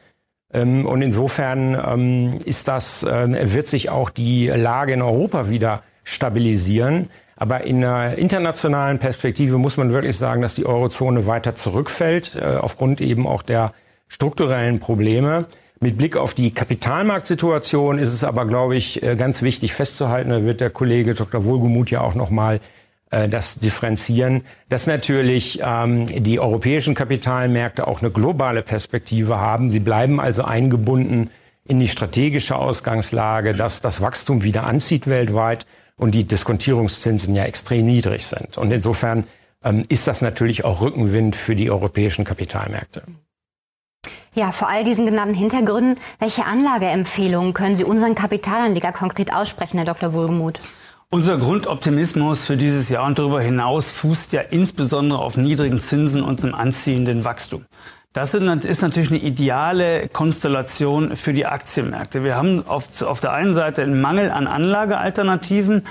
Ähm, 0.53 0.87
und 0.87 1.03
insofern 1.03 1.75
ähm, 1.75 2.38
ist 2.45 2.69
das, 2.69 3.03
äh, 3.03 3.53
wird 3.55 3.69
sich 3.69 3.91
auch 3.91 4.11
die 4.11 4.49
Lage 4.49 4.93
in 4.93 5.03
Europa 5.03 5.49
wieder 5.49 5.83
stabilisieren. 6.05 7.11
Aber 7.37 7.65
in 7.65 7.85
einer 7.85 8.17
internationalen 8.17 8.99
Perspektive 8.99 9.59
muss 9.59 9.76
man 9.76 9.93
wirklich 9.93 10.17
sagen, 10.17 10.41
dass 10.41 10.55
die 10.55 10.65
Eurozone 10.65 11.26
weiter 11.26 11.55
zurückfällt, 11.55 12.37
äh, 12.37 12.57
aufgrund 12.57 13.00
eben 13.00 13.26
auch 13.26 13.43
der 13.43 13.73
strukturellen 14.09 14.81
Probleme. 14.81 15.47
Mit 15.79 15.99
Blick 15.99 16.17
auf 16.17 16.33
die 16.33 16.53
Kapitalmarktsituation 16.53 17.99
ist 17.99 18.15
es 18.15 18.25
aber, 18.25 18.47
glaube 18.47 18.76
ich, 18.76 19.03
äh, 19.03 19.17
ganz 19.17 19.43
wichtig 19.43 19.75
festzuhalten, 19.75 20.31
da 20.31 20.45
wird 20.45 20.62
der 20.62 20.71
Kollege 20.71 21.12
Dr. 21.12 21.45
Wohlgemuth 21.45 21.91
ja 21.91 22.00
auch 22.00 22.15
nochmal 22.15 22.61
das 23.10 23.56
differenzieren, 23.56 24.44
dass 24.68 24.86
natürlich 24.86 25.60
ähm, 25.62 26.06
die 26.25 26.40
europäischen 26.40 26.94
Kapitalmärkte 26.94 27.86
auch 27.86 28.00
eine 28.00 28.10
globale 28.10 28.62
Perspektive 28.62 29.38
haben. 29.38 29.70
Sie 29.70 29.80
bleiben 29.80 30.20
also 30.20 30.42
eingebunden 30.42 31.30
in 31.64 31.80
die 31.80 31.88
strategische 31.88 32.56
Ausgangslage, 32.56 33.52
dass 33.52 33.80
das 33.80 34.00
Wachstum 34.00 34.42
wieder 34.42 34.64
anzieht 34.64 35.06
weltweit 35.06 35.66
und 35.96 36.14
die 36.14 36.25
Diskontierungszinsen 36.25 37.34
ja 37.34 37.44
extrem 37.44 37.86
niedrig 37.86 38.26
sind. 38.26 38.58
Und 38.58 38.70
insofern 38.70 39.25
ähm, 39.64 39.84
ist 39.88 40.06
das 40.06 40.20
natürlich 40.20 40.64
auch 40.64 40.80
Rückenwind 40.80 41.36
für 41.36 41.56
die 41.56 41.70
europäischen 41.70 42.25
Kapitalmärkte. 42.25 43.02
Ja, 44.34 44.52
vor 44.52 44.68
all 44.68 44.84
diesen 44.84 45.06
genannten 45.06 45.34
Hintergründen, 45.34 45.96
welche 46.18 46.44
Anlageempfehlungen 46.44 47.54
können 47.54 47.75
Sie 47.75 47.84
unseren 47.84 48.14
Kapitalanleger 48.14 48.92
konkret 48.92 49.32
aussprechen, 49.32 49.78
Herr 49.78 49.86
Dr. 49.86 50.12
Wohlgemuth? 50.12 50.60
Unser 51.08 51.36
Grundoptimismus 51.36 52.46
für 52.46 52.56
dieses 52.56 52.88
Jahr 52.88 53.06
und 53.06 53.18
darüber 53.18 53.40
hinaus 53.40 53.92
fußt 53.92 54.32
ja 54.32 54.40
insbesondere 54.40 55.20
auf 55.20 55.36
niedrigen 55.36 55.78
Zinsen 55.78 56.22
und 56.22 56.42
einem 56.42 56.54
anziehenden 56.54 57.25
Wachstum. 57.25 57.64
Das 58.12 58.34
ist 58.34 58.82
natürlich 58.82 59.10
eine 59.10 59.20
ideale 59.20 60.08
Konstellation 60.08 61.16
für 61.16 61.32
die 61.32 61.46
Aktienmärkte. 61.46 62.25
Wir 62.25 62.36
haben 62.36 62.66
auf, 62.66 63.02
auf 63.02 63.20
der 63.20 63.32
einen 63.32 63.54
Seite 63.54 63.82
einen 63.82 64.00
Mangel 64.00 64.30
an 64.30 64.46
Anlagealternativen 64.46 65.86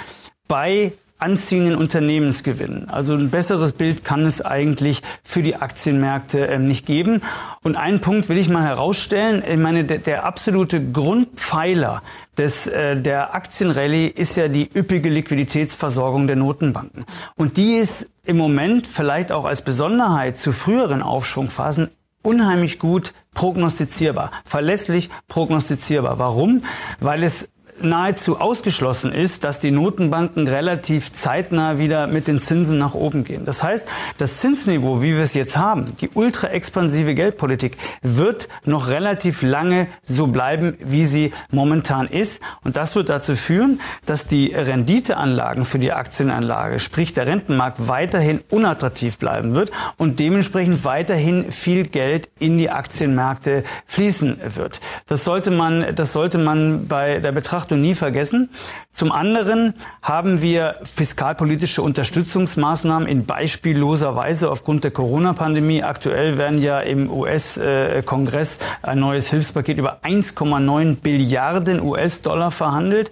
bei 0.48 0.92
anziehenden 1.18 1.76
Unternehmensgewinnen. 1.76 2.90
Also 2.90 3.14
ein 3.14 3.30
besseres 3.30 3.72
Bild 3.72 4.04
kann 4.04 4.26
es 4.26 4.42
eigentlich 4.44 5.02
für 5.24 5.42
die 5.42 5.56
Aktienmärkte 5.56 6.48
äh, 6.48 6.60
nicht 6.60 6.86
geben. 6.86 7.22
Und 7.64 7.78
einen 7.78 8.02
Punkt 8.02 8.28
will 8.28 8.38
ich 8.38 8.50
mal 8.50 8.64
herausstellen. 8.64 9.42
Ich 9.48 9.58
meine, 9.58 9.86
der, 9.86 10.00
der 10.00 10.26
absolute 10.26 10.84
Grundpfeiler 10.84 12.02
des, 12.38 12.68
äh, 12.68 12.98
der 12.98 13.34
Aktienrallye 13.34 14.08
ist 14.08 14.36
ja 14.36 14.50
die 14.50 14.70
üppige 14.76 15.10
Liquiditätsversorgung 15.10 16.28
der 16.28 16.36
Notenbanken. 16.36 17.06
Und 17.36 17.58
die 17.58 17.76
ist 17.76 18.10
im 18.26 18.38
Moment 18.38 18.86
vielleicht 18.86 19.32
auch 19.32 19.46
als 19.46 19.62
Besonderheit 19.62 20.38
zu 20.38 20.52
früheren 20.52 21.02
Aufschwungphasen 21.02 21.90
unheimlich 22.24 22.80
gut 22.80 23.14
prognostizierbar, 23.34 24.32
verlässlich 24.44 25.10
prognostizierbar. 25.28 26.20
Warum? 26.20 26.64
Weil 27.00 27.24
es 27.24 27.48
nahezu 27.82 28.40
ausgeschlossen 28.40 29.12
ist, 29.12 29.44
dass 29.44 29.60
die 29.60 29.72
Notenbanken 29.72 30.48
relativ 30.48 31.12
zeitnah 31.12 31.78
wieder 31.78 32.08
mit 32.08 32.28
den 32.28 32.40
Zinsen 32.40 32.78
nach 32.78 32.94
oben 32.94 33.24
gehen. 33.24 33.46
Das 33.46 33.64
heißt, 33.64 33.88
das 34.18 34.40
Zinsniveau, 34.40 35.02
wie 35.02 35.16
wir 35.16 35.24
es 35.24 35.34
jetzt 35.34 35.58
haben, 35.58 35.96
die 36.00 36.10
ultra 36.14 36.48
expansive 36.48 37.16
Geldpolitik, 37.16 37.78
wird 38.02 38.48
noch 38.66 38.88
relativ 38.88 39.42
lange 39.42 39.88
so 40.04 40.28
bleiben, 40.28 40.78
wie 40.80 41.06
sie 41.06 41.34
momentan 41.52 42.08
ist. 42.08 42.42
Und 42.64 42.78
das 42.78 42.96
wird 42.96 43.10
dazu 43.10 43.36
führen, 43.36 43.82
dass 44.06 44.26
die 44.26 44.54
Renditeanlagen 44.54 45.66
für 45.66 45.80
die 45.80 45.92
Aktienanlage, 45.92 46.80
sprich 46.80 47.14
der 47.14 47.28
Rentenmarkt, 47.28 47.88
weiterhin 47.88 48.42
unattraktiv 48.50 49.18
bleiben 49.18 49.54
wird 49.54 49.72
und 49.98 50.20
dementsprechend 50.20 50.86
weiterhin 50.86 51.52
viel 51.52 51.86
Geld 51.86 52.30
in 52.40 52.58
die 52.58 52.70
Aktienmärkte 52.70 53.64
fließen 53.86 54.38
wird. 54.56 54.80
Das 55.08 55.24
sollte 55.24 55.52
man, 55.52 55.96
das 55.96 56.14
sollte 56.14 56.38
man 56.38 56.88
bei 56.88 57.20
der 57.20 57.32
Betrachtung 57.32 57.65
Betrachtung 57.66 57.82
nie 57.82 57.96
vergessen. 57.96 58.50
Zum 58.92 59.12
anderen 59.12 59.74
haben 60.02 60.42
wir 60.42 60.76
fiskalpolitische 60.84 61.82
Unterstützungsmaßnahmen 61.82 63.08
in 63.08 63.26
beispielloser 63.26 64.16
Weise 64.16 64.52
aufgrund 64.52 64.84
der 64.84 64.92
Corona-Pandemie. 64.92 65.84
Aktuell 65.84 66.38
werden 66.38 66.62
ja 66.62 66.80
im 66.80 67.12
US-Kongress 67.12 68.60
ein 68.84 69.00
neues 69.00 69.30
Hilfspaket 69.30 69.80
über 69.80 70.00
1,9 70.04 70.98
Billiarden 70.98 71.82
US-Dollar 71.82 72.52
verhandelt. 72.52 73.10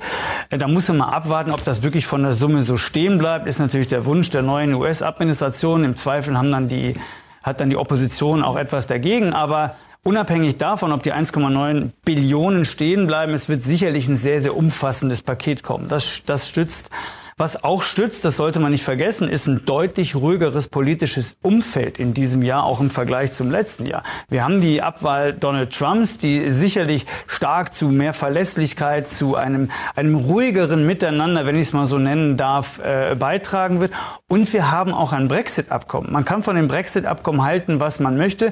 Da 0.50 0.67
muss 0.67 0.88
man 0.89 0.98
mal 0.98 1.10
abwarten, 1.10 1.51
ob 1.51 1.63
das 1.63 1.81
wirklich 1.81 2.05
von 2.05 2.22
der 2.22 2.33
Summe 2.33 2.62
so 2.62 2.77
stehen 2.77 3.17
bleibt. 3.17 3.48
Ist 3.48 3.60
natürlich 3.60 3.88
der 3.88 4.05
Wunsch 4.05 4.29
der 4.29 4.43
neuen 4.43 4.74
US-Administration. 4.75 5.83
Im 5.83 5.95
Zweifel 5.95 6.38
haben 6.38 6.51
dann 6.51 6.67
die, 6.67 6.93
hat 7.41 7.60
dann 7.60 7.69
die 7.69 7.77
Opposition 7.77 8.43
auch 8.43 8.55
etwas 8.55 8.88
dagegen. 8.88 9.33
Aber 9.33 9.75
Unabhängig 10.05 10.57
davon, 10.57 10.91
ob 10.91 11.01
die 11.03 11.13
1,9 11.13 11.91
Billionen 12.03 12.65
stehen 12.65 13.07
bleiben, 13.07 13.33
es 13.33 13.48
wird 13.48 13.62
sicherlich 13.62 14.10
ein 14.10 14.17
sehr, 14.17 14.41
sehr 14.41 14.57
umfassendes 14.57 15.22
Paket 15.22 15.63
kommen. 15.63 15.88
Das, 15.88 16.24
das 16.25 16.50
stützt. 16.50 16.89
Was 17.38 17.63
auch 17.63 17.81
stützt, 17.81 18.25
das 18.25 18.36
sollte 18.36 18.60
man 18.60 18.74
nicht 18.74 18.83
vergessen, 18.83 19.29
ist 19.29 19.48
ein 19.48 19.65
deutlich 19.65 20.13
ruhigeres 20.13 20.67
politisches 20.67 21.38
Umfeld 21.41 22.00
in 22.00 22.13
diesem 22.13 22.43
Jahr, 22.43 22.63
auch 22.63 22.81
im 22.81 22.89
Vergleich 22.89 23.31
zum 23.31 23.50
letzten 23.50 23.86
Jahr. 23.86 24.03
Wir 24.29 24.43
haben 24.43 24.60
die 24.60 24.83
Abwahl 24.83 25.33
Donald 25.33 25.74
Trumps, 25.74 26.17
die 26.17 26.51
sicherlich 26.51 27.05
stark 27.25 27.74
zu 27.74 27.88
mehr 27.88 28.13
Verlässlichkeit, 28.13 29.10
zu 29.10 29.36
einem, 29.36 29.72
einem 29.95 30.15
ruhigeren 30.15 30.86
Miteinander, 30.86 31.45
wenn 31.45 31.55
ich 31.55 31.67
es 31.67 31.74
mal 31.74 31.86
so 31.86 31.98
nennen 31.98 32.36
darf, 32.36 32.79
äh, 32.79 33.15
beitragen 33.17 33.79
wird. 33.79 33.93
Und 34.27 34.51
wir 34.51 34.69
haben 34.69 34.93
auch 34.93 35.13
ein 35.13 35.29
Brexit-Abkommen. 35.29 36.12
Man 36.12 36.25
kann 36.25 36.43
von 36.43 36.57
dem 36.57 36.67
Brexit-Abkommen 36.67 37.43
halten, 37.43 37.79
was 37.79 38.01
man 38.01 38.17
möchte. 38.17 38.51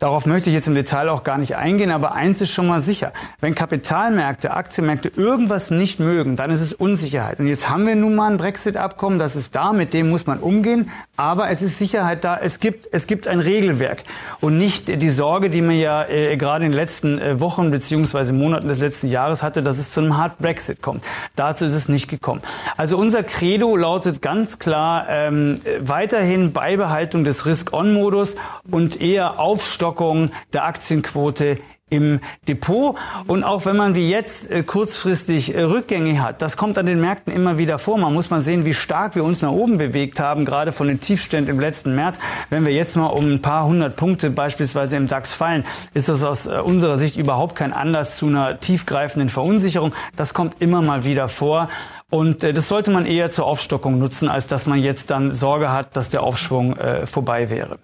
Darauf 0.00 0.24
möchte 0.24 0.48
ich 0.48 0.54
jetzt 0.54 0.66
im 0.66 0.74
Detail 0.74 1.10
auch 1.10 1.24
gar 1.24 1.36
nicht 1.36 1.56
eingehen, 1.56 1.90
aber 1.90 2.12
eins 2.12 2.40
ist 2.40 2.50
schon 2.50 2.66
mal 2.66 2.80
sicher. 2.80 3.12
Wenn 3.42 3.54
Kapitalmärkte, 3.54 4.52
Aktienmärkte 4.52 5.12
irgendwas 5.14 5.70
nicht 5.70 6.00
mögen, 6.00 6.36
dann 6.36 6.50
ist 6.50 6.62
es 6.62 6.72
Unsicherheit. 6.72 7.38
Und 7.38 7.48
jetzt 7.48 7.68
haben 7.68 7.86
wir 7.86 7.94
nun 7.94 8.14
mal 8.14 8.30
ein 8.30 8.38
Brexit-Abkommen, 8.38 9.18
das 9.18 9.36
ist 9.36 9.54
da, 9.54 9.74
mit 9.74 9.92
dem 9.92 10.08
muss 10.08 10.26
man 10.26 10.38
umgehen. 10.38 10.90
Aber 11.20 11.50
es 11.50 11.60
ist 11.60 11.78
Sicherheit 11.78 12.24
da. 12.24 12.38
Es 12.38 12.60
gibt, 12.60 12.88
es 12.92 13.06
gibt 13.06 13.28
ein 13.28 13.40
Regelwerk 13.40 14.04
und 14.40 14.56
nicht 14.56 14.88
die 14.88 15.10
Sorge, 15.10 15.50
die 15.50 15.60
man 15.60 15.76
ja 15.76 16.08
äh, 16.08 16.38
gerade 16.38 16.64
in 16.64 16.70
den 16.70 16.76
letzten 16.76 17.18
äh, 17.18 17.38
Wochen 17.40 17.70
beziehungsweise 17.70 18.32
Monaten 18.32 18.68
des 18.68 18.80
letzten 18.80 19.08
Jahres 19.08 19.42
hatte, 19.42 19.62
dass 19.62 19.76
es 19.76 19.92
zu 19.92 20.00
einem 20.00 20.16
Hard 20.16 20.38
Brexit 20.38 20.80
kommt. 20.80 21.04
Dazu 21.36 21.66
ist 21.66 21.74
es 21.74 21.90
nicht 21.90 22.08
gekommen. 22.08 22.40
Also 22.78 22.96
unser 22.96 23.22
Credo 23.22 23.76
lautet 23.76 24.22
ganz 24.22 24.58
klar 24.58 25.08
ähm, 25.10 25.60
weiterhin 25.78 26.54
Beibehaltung 26.54 27.24
des 27.24 27.44
Risk-On-Modus 27.44 28.36
und 28.70 29.02
eher 29.02 29.38
Aufstockung 29.38 30.30
der 30.54 30.64
Aktienquote 30.64 31.58
im 31.90 32.20
Depot. 32.48 32.96
Und 33.26 33.44
auch 33.44 33.66
wenn 33.66 33.76
man 33.76 33.94
wie 33.94 34.08
jetzt 34.08 34.50
äh, 34.50 34.62
kurzfristig 34.62 35.54
äh, 35.54 35.62
Rückgänge 35.62 36.22
hat, 36.22 36.40
das 36.40 36.56
kommt 36.56 36.78
an 36.78 36.86
den 36.86 37.00
Märkten 37.00 37.32
immer 37.32 37.58
wieder 37.58 37.78
vor. 37.78 37.98
Man 37.98 38.14
muss 38.14 38.30
mal 38.30 38.40
sehen, 38.40 38.64
wie 38.64 38.74
stark 38.74 39.14
wir 39.14 39.24
uns 39.24 39.42
nach 39.42 39.50
oben 39.50 39.76
bewegt 39.78 40.20
haben, 40.20 40.44
gerade 40.44 40.72
von 40.72 40.88
den 40.88 41.00
Tiefständen 41.00 41.50
im 41.54 41.60
letzten 41.60 41.94
März. 41.94 42.18
Wenn 42.48 42.64
wir 42.64 42.72
jetzt 42.72 42.96
mal 42.96 43.06
um 43.06 43.32
ein 43.32 43.42
paar 43.42 43.66
hundert 43.66 43.96
Punkte 43.96 44.30
beispielsweise 44.30 44.96
im 44.96 45.08
DAX 45.08 45.32
fallen, 45.32 45.64
ist 45.92 46.08
das 46.08 46.24
aus 46.24 46.46
äh, 46.46 46.60
unserer 46.64 46.96
Sicht 46.96 47.16
überhaupt 47.16 47.56
kein 47.56 47.72
Anlass 47.72 48.16
zu 48.16 48.26
einer 48.26 48.58
tiefgreifenden 48.58 49.28
Verunsicherung. 49.28 49.92
Das 50.16 50.32
kommt 50.32 50.62
immer 50.62 50.82
mal 50.82 51.04
wieder 51.04 51.28
vor. 51.28 51.68
Und 52.10 52.42
das 52.42 52.66
sollte 52.66 52.90
man 52.90 53.06
eher 53.06 53.30
zur 53.30 53.46
Aufstockung 53.46 53.98
nutzen, 53.98 54.28
als 54.28 54.48
dass 54.48 54.66
man 54.66 54.80
jetzt 54.80 55.10
dann 55.10 55.30
Sorge 55.30 55.70
hat, 55.70 55.96
dass 55.96 56.10
der 56.10 56.24
Aufschwung 56.24 56.74
vorbei 57.04 57.50
wäre. 57.50 57.78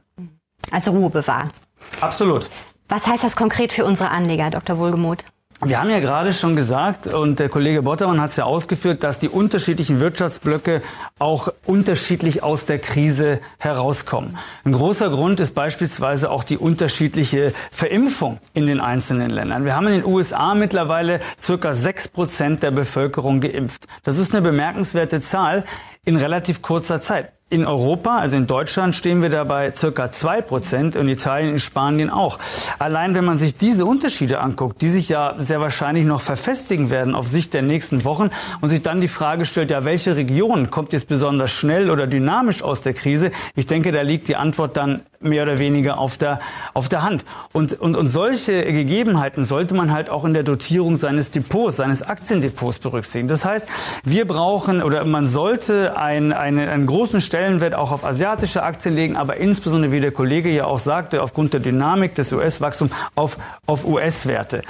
Also 0.73 0.91
Ruhe 0.91 1.11
bewahren. 1.11 1.53
Absolut. 2.01 2.51
Was 2.89 3.07
heißt 3.07 3.25
das 3.25 3.35
konkret 3.35 3.73
für 3.73 3.85
unsere 3.85 4.11
Anleger, 4.11 4.51
Dr. 4.51 4.79
Wohlgemuth? 4.79 5.25
Wir 5.65 5.81
haben 5.81 5.89
ja 5.89 6.01
gerade 6.01 6.35
schon 6.35 6.55
gesagt, 6.55 7.07
und 7.07 7.39
der 7.39 7.49
Kollege 7.49 7.81
Bottermann 7.81 8.21
hat 8.21 8.31
es 8.31 8.37
ja 8.37 8.45
ausgeführt, 8.45 9.03
dass 9.03 9.19
die 9.19 9.31
unterschiedlichen 9.31 10.01
Wirtschaftsblöcke 10.01 10.83
auch 11.19 11.49
unterschiedlich 11.65 12.43
aus 12.43 12.67
der 12.67 12.79
Krise 12.79 13.41
herauskommen. 13.59 14.37
Ein 14.65 14.73
großer 14.73 15.09
Grund 15.09 15.41
ist 15.41 15.55
beispielsweise 15.55 16.31
auch 16.31 16.45
die 16.45 16.59
unterschiedliche 16.59 17.55
Verimpfung 17.73 18.39
in 18.53 18.67
den 18.67 18.81
einzelnen 18.81 19.31
Ländern. 19.31 19.65
Wir 19.65 19.75
haben 19.75 19.87
in 19.87 19.95
den 19.95 20.05
USA 20.05 20.55
mittlerweile 20.55 21.21
circa 21.41 21.73
sechs 21.73 22.07
Prozent 22.07 22.63
der 22.63 22.71
Bevölkerung 22.71 23.41
geimpft. 23.41 23.87
Das 24.03 24.19
ist 24.19 24.35
eine 24.35 24.43
bemerkenswerte 24.43 25.23
Zahl 25.23 25.65
in 26.05 26.17
relativ 26.17 26.61
kurzer 26.61 27.01
Zeit. 27.01 27.33
In 27.49 27.65
Europa, 27.65 28.19
also 28.19 28.37
in 28.37 28.49
Deutschland, 28.49 28.97
stehen 28.97 29.23
wir 29.23 29.29
dabei 29.29 29.73
circa 29.73 30.11
zwei 30.11 30.43
Prozent, 30.43 30.97
in 30.97 31.09
Italien, 31.09 31.51
in 31.51 31.59
Spanien 31.61 32.11
auch. 32.11 32.41
Allein 32.81 33.15
wenn 33.15 33.25
man 33.25 33.37
sich 33.37 33.55
diese 33.55 33.87
Unterschiede 33.87 34.41
anguckt, 34.41 34.83
die 34.83 34.89
sich 34.89 35.09
ja 35.09 35.37
sehr 35.39 35.61
wahrscheinlich 35.61 36.05
noch 36.05 36.21
verfestigen 36.21 36.91
werden 36.91 37.15
auf 37.15 37.29
Sicht 37.29 37.55
der 37.55 37.63
nächsten 37.63 38.03
Wochen 38.05 38.31
und 38.63 38.71
sich 38.71 38.83
dann 38.83 39.01
die 39.01 39.07
Frage 39.07 39.45
stellt, 39.45 39.71
ja, 39.71 39.85
welche 39.85 40.17
Region 40.17 40.71
kommt 40.71 40.93
jetzt 40.93 41.07
besonders 41.07 41.53
schnell 41.53 41.89
oder 41.89 42.09
dynamisch 42.09 42.65
aus 42.65 42.83
der 42.83 42.95
Krise? 42.95 43.31
Ich 43.55 43.67
denke, 43.67 43.93
da 43.93 44.01
liegt 44.03 44.27
die 44.27 44.35
Antwort 44.35 44.77
dann 44.77 45.03
mehr 45.27 45.43
oder 45.43 45.59
weniger 45.59 45.99
auf 45.99 46.17
der, 46.17 46.39
auf 46.75 46.89
der 46.89 47.03
Hand. 47.03 47.25
Und, 47.53 47.75
und, 47.75 47.97
und 47.97 48.09
solche 48.09 48.73
Gegebenheiten 48.73 49.45
sollte 49.45 49.75
man 49.75 49.93
halt 49.93 50.11
auch 50.11 50.25
in 50.25 50.35
der 50.35 50.43
Dotierung 50.43 50.97
seines 50.97 51.31
Depots, 51.31 51.77
seines 51.77 52.03
Aktiendepots 52.03 52.79
berücksichtigen. 52.79 53.29
Das 53.29 53.45
heißt, 53.45 53.67
wir 54.05 54.27
brauchen 54.27 54.83
oder 54.83 55.05
man 55.05 55.27
sollte 55.27 55.97
ein, 55.97 56.33
eine, 56.33 56.71
einen 56.71 56.87
großen 56.87 57.21
Stellenwert 57.21 57.75
auch 57.75 57.93
auf 57.93 58.05
asiatische 58.05 58.63
Aktien 58.63 58.95
legen, 58.95 59.17
aber 59.17 59.37
insbesondere, 59.37 59.93
wie 59.93 60.01
der 60.01 60.13
Kollege 60.13 60.51
ja 60.51 60.65
auch 60.65 60.79
sagte, 60.79 61.23
aufgrund 61.23 61.53
der 61.53 61.61
Dynamik 61.61 62.15
des 62.15 62.33
US-Wachstums 62.33 62.93
auf, 63.15 63.39
auf 63.67 63.87
US-Werte. 63.87 64.63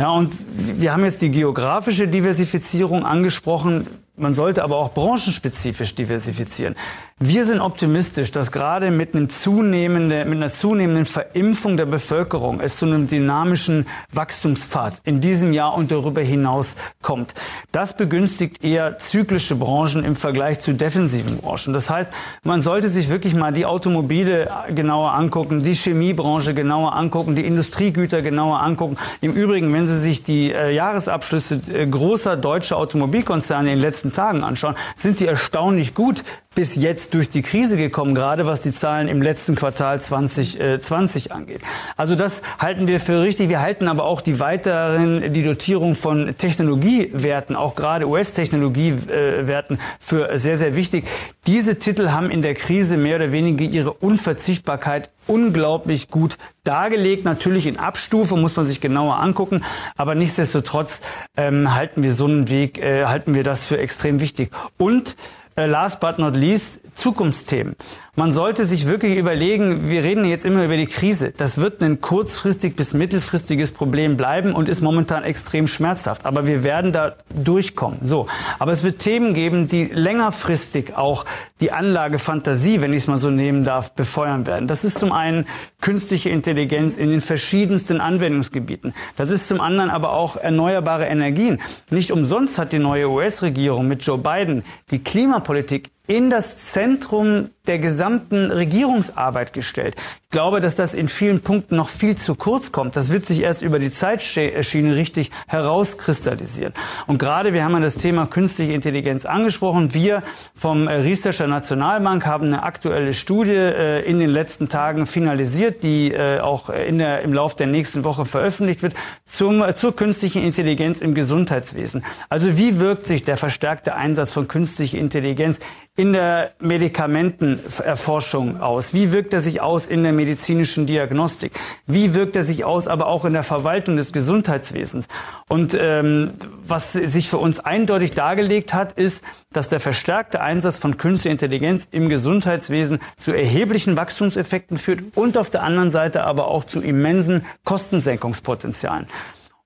Ja, 0.00 0.12
und 0.12 0.34
wir 0.80 0.94
haben 0.94 1.04
jetzt 1.04 1.20
die 1.20 1.30
geografische 1.30 2.08
Diversifizierung 2.08 3.04
angesprochen. 3.04 3.86
Man 4.16 4.32
sollte 4.32 4.64
aber 4.64 4.78
auch 4.78 4.94
branchenspezifisch 4.94 5.94
diversifizieren. 5.94 6.74
Wir 7.22 7.44
sind 7.44 7.60
optimistisch, 7.60 8.32
dass 8.32 8.50
gerade 8.50 8.90
mit, 8.90 9.14
einem 9.14 9.28
zunehmenden, 9.28 10.26
mit 10.26 10.38
einer 10.38 10.50
zunehmenden 10.50 11.04
Verimpfung 11.04 11.76
der 11.76 11.84
Bevölkerung 11.84 12.60
es 12.60 12.78
zu 12.78 12.86
einem 12.86 13.08
dynamischen 13.08 13.86
Wachstumspfad 14.10 15.02
in 15.04 15.20
diesem 15.20 15.52
Jahr 15.52 15.74
und 15.74 15.90
darüber 15.90 16.22
hinaus 16.22 16.76
kommt. 17.02 17.34
Das 17.72 17.94
begünstigt 17.94 18.64
eher 18.64 18.96
zyklische 18.96 19.54
Branchen 19.54 20.02
im 20.02 20.16
Vergleich 20.16 20.60
zu 20.60 20.72
defensiven 20.72 21.36
Branchen. 21.36 21.74
Das 21.74 21.90
heißt, 21.90 22.10
man 22.42 22.62
sollte 22.62 22.88
sich 22.88 23.10
wirklich 23.10 23.34
mal 23.34 23.52
die 23.52 23.66
Automobile 23.66 24.50
genauer 24.74 25.12
angucken, 25.12 25.62
die 25.62 25.74
Chemiebranche 25.74 26.54
genauer 26.54 26.94
angucken, 26.94 27.36
die 27.36 27.44
Industriegüter 27.44 28.22
genauer 28.22 28.60
angucken. 28.60 28.96
Im 29.20 29.32
Übrigen, 29.32 29.74
wenn 29.74 29.84
Sie 29.90 30.00
sich 30.00 30.22
die 30.22 30.52
äh, 30.52 30.74
Jahresabschlüsse 30.74 31.60
äh, 31.72 31.86
großer 31.86 32.36
deutscher 32.36 32.76
Automobilkonzerne 32.76 33.70
in 33.70 33.76
den 33.76 33.82
letzten 33.82 34.12
Tagen 34.12 34.42
anschauen, 34.42 34.76
sind 34.96 35.20
die 35.20 35.26
erstaunlich 35.26 35.94
gut 35.94 36.24
bis 36.54 36.74
jetzt 36.74 37.14
durch 37.14 37.30
die 37.30 37.42
Krise 37.42 37.76
gekommen, 37.76 38.14
gerade 38.14 38.44
was 38.44 38.60
die 38.60 38.72
Zahlen 38.72 39.06
im 39.06 39.22
letzten 39.22 39.54
Quartal 39.54 40.00
2020 40.00 41.30
äh, 41.30 41.32
angeht. 41.32 41.62
Also 41.96 42.16
das 42.16 42.42
halten 42.58 42.88
wir 42.88 42.98
für 42.98 43.22
richtig. 43.22 43.48
Wir 43.48 43.60
halten 43.60 43.86
aber 43.86 44.04
auch 44.04 44.20
die 44.20 44.40
weiteren, 44.40 45.32
die 45.32 45.44
Dotierung 45.44 45.94
von 45.94 46.34
Technologiewerten, 46.36 47.54
auch 47.54 47.76
gerade 47.76 48.08
US-Technologiewerten 48.08 49.78
für 50.00 50.38
sehr, 50.38 50.58
sehr 50.58 50.74
wichtig. 50.74 51.06
Diese 51.46 51.78
Titel 51.78 52.10
haben 52.10 52.30
in 52.30 52.42
der 52.42 52.54
Krise 52.54 52.96
mehr 52.96 53.16
oder 53.16 53.30
weniger 53.30 53.64
ihre 53.64 53.92
Unverzichtbarkeit 53.92 55.10
unglaublich 55.30 56.08
gut 56.08 56.36
dargelegt. 56.64 57.24
Natürlich 57.24 57.66
in 57.66 57.78
Abstufe 57.78 58.36
muss 58.36 58.56
man 58.56 58.66
sich 58.66 58.80
genauer 58.80 59.20
angucken, 59.20 59.62
aber 59.96 60.14
nichtsdestotrotz 60.14 61.00
ähm, 61.36 61.74
halten 61.74 62.02
wir 62.02 62.12
so 62.12 62.26
einen 62.26 62.50
Weg, 62.50 62.78
äh, 62.78 63.06
halten 63.06 63.34
wir 63.34 63.44
das 63.44 63.64
für 63.64 63.78
extrem 63.78 64.20
wichtig. 64.20 64.50
Und 64.76 65.16
äh, 65.56 65.66
last 65.66 66.00
but 66.00 66.18
not 66.18 66.36
least, 66.36 66.80
Zukunftsthemen. 66.94 67.76
Man 68.20 68.34
sollte 68.34 68.66
sich 68.66 68.86
wirklich 68.86 69.16
überlegen, 69.16 69.88
wir 69.88 70.04
reden 70.04 70.26
jetzt 70.26 70.44
immer 70.44 70.62
über 70.62 70.76
die 70.76 70.86
Krise. 70.86 71.32
Das 71.34 71.56
wird 71.56 71.82
ein 71.82 72.02
kurzfristig 72.02 72.76
bis 72.76 72.92
mittelfristiges 72.92 73.72
Problem 73.72 74.18
bleiben 74.18 74.52
und 74.52 74.68
ist 74.68 74.82
momentan 74.82 75.24
extrem 75.24 75.66
schmerzhaft. 75.66 76.26
Aber 76.26 76.46
wir 76.46 76.62
werden 76.62 76.92
da 76.92 77.14
durchkommen. 77.34 78.00
So. 78.02 78.26
Aber 78.58 78.72
es 78.72 78.84
wird 78.84 78.98
Themen 78.98 79.32
geben, 79.32 79.68
die 79.68 79.84
längerfristig 79.84 80.98
auch 80.98 81.24
die 81.62 81.72
Anlagefantasie, 81.72 82.82
wenn 82.82 82.92
ich 82.92 83.04
es 83.04 83.06
mal 83.06 83.16
so 83.16 83.30
nehmen 83.30 83.64
darf, 83.64 83.92
befeuern 83.92 84.46
werden. 84.46 84.68
Das 84.68 84.84
ist 84.84 84.98
zum 84.98 85.12
einen 85.12 85.46
künstliche 85.80 86.28
Intelligenz 86.28 86.98
in 86.98 87.08
den 87.08 87.22
verschiedensten 87.22 88.02
Anwendungsgebieten. 88.02 88.92
Das 89.16 89.30
ist 89.30 89.48
zum 89.48 89.62
anderen 89.62 89.88
aber 89.88 90.12
auch 90.12 90.36
erneuerbare 90.36 91.06
Energien. 91.06 91.58
Nicht 91.90 92.12
umsonst 92.12 92.58
hat 92.58 92.74
die 92.74 92.80
neue 92.80 93.08
US-Regierung 93.08 93.88
mit 93.88 94.02
Joe 94.02 94.18
Biden 94.18 94.62
die 94.90 94.98
Klimapolitik 95.02 95.90
in 96.10 96.28
das 96.28 96.58
Zentrum 96.58 97.50
der 97.68 97.78
gesamten 97.78 98.50
Regierungsarbeit 98.50 99.52
gestellt. 99.52 99.94
Glaube, 100.32 100.60
dass 100.60 100.76
das 100.76 100.94
in 100.94 101.08
vielen 101.08 101.40
Punkten 101.40 101.74
noch 101.74 101.88
viel 101.88 102.14
zu 102.14 102.36
kurz 102.36 102.70
kommt. 102.70 102.94
Das 102.94 103.10
wird 103.10 103.26
sich 103.26 103.42
erst 103.42 103.62
über 103.62 103.80
die 103.80 103.90
Zeitschiene 103.90 104.94
richtig 104.94 105.32
herauskristallisieren. 105.48 106.72
Und 107.08 107.18
gerade, 107.18 107.52
wir 107.52 107.64
haben 107.64 107.72
ja 107.72 107.80
das 107.80 107.96
Thema 107.96 108.26
künstliche 108.26 108.72
Intelligenz 108.72 109.26
angesprochen. 109.26 109.92
Wir 109.92 110.22
vom 110.54 110.86
äh, 110.86 110.92
Researcher 110.92 111.48
Nationalbank 111.48 112.26
haben 112.26 112.46
eine 112.46 112.62
aktuelle 112.62 113.12
Studie 113.12 113.50
äh, 113.50 114.08
in 114.08 114.20
den 114.20 114.30
letzten 114.30 114.68
Tagen 114.68 115.06
finalisiert, 115.06 115.82
die 115.82 116.12
äh, 116.12 116.38
auch 116.38 116.70
in 116.70 116.98
der, 116.98 117.22
im 117.22 117.32
Laufe 117.32 117.56
der 117.56 117.66
nächsten 117.66 118.04
Woche 118.04 118.24
veröffentlicht 118.24 118.84
wird, 118.84 118.94
zum, 119.24 119.64
zur 119.74 119.96
künstlichen 119.96 120.44
Intelligenz 120.44 121.00
im 121.00 121.16
Gesundheitswesen. 121.16 122.04
Also 122.28 122.56
wie 122.56 122.78
wirkt 122.78 123.04
sich 123.04 123.24
der 123.24 123.36
verstärkte 123.36 123.96
Einsatz 123.96 124.30
von 124.30 124.46
künstlicher 124.46 124.98
Intelligenz 124.98 125.58
in 125.96 126.12
der 126.12 126.52
Medikamentenerforschung 126.60 128.60
aus? 128.60 128.94
Wie 128.94 129.10
wirkt 129.10 129.34
er 129.34 129.40
sich 129.40 129.60
aus 129.60 129.88
in 129.88 130.04
der 130.04 130.19
medizinischen 130.20 130.86
Diagnostik? 130.86 131.52
Wie 131.86 132.12
wirkt 132.14 132.36
er 132.36 132.44
sich 132.44 132.64
aus 132.64 132.86
aber 132.86 133.06
auch 133.06 133.24
in 133.24 133.32
der 133.32 133.42
Verwaltung 133.42 133.96
des 133.96 134.12
Gesundheitswesens? 134.12 135.08
Und 135.48 135.76
ähm, 135.78 136.32
was 136.62 136.92
sich 136.92 137.30
für 137.30 137.38
uns 137.38 137.58
eindeutig 137.60 138.10
dargelegt 138.12 138.74
hat, 138.74 138.92
ist, 138.92 139.24
dass 139.52 139.68
der 139.68 139.80
verstärkte 139.80 140.40
Einsatz 140.40 140.76
von 140.78 140.98
künstlicher 140.98 141.32
Intelligenz 141.32 141.88
im 141.90 142.08
Gesundheitswesen 142.08 142.98
zu 143.16 143.32
erheblichen 143.32 143.96
Wachstumseffekten 143.96 144.76
führt 144.76 145.02
und 145.14 145.38
auf 145.38 145.48
der 145.48 145.62
anderen 145.62 145.90
Seite 145.90 146.24
aber 146.24 146.48
auch 146.48 146.64
zu 146.64 146.80
immensen 146.80 147.46
Kostensenkungspotenzialen. 147.64 149.06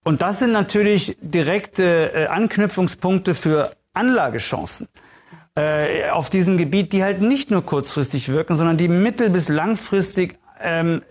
Und 0.04 0.22
das 0.22 0.38
sind 0.38 0.52
natürlich 0.52 1.16
direkte 1.20 2.12
äh, 2.14 2.26
Anknüpfungspunkte 2.26 3.34
für 3.34 3.70
Anlagechancen 3.94 4.88
äh, 5.56 6.10
auf 6.10 6.30
diesem 6.30 6.58
Gebiet, 6.58 6.92
die 6.92 7.02
halt 7.02 7.20
nicht 7.20 7.50
nur 7.50 7.64
kurzfristig 7.64 8.28
wirken, 8.28 8.54
sondern 8.54 8.76
die 8.76 8.88
mittel- 8.88 9.30
bis 9.30 9.48
langfristig 9.48 10.38
ähm, 10.60 11.02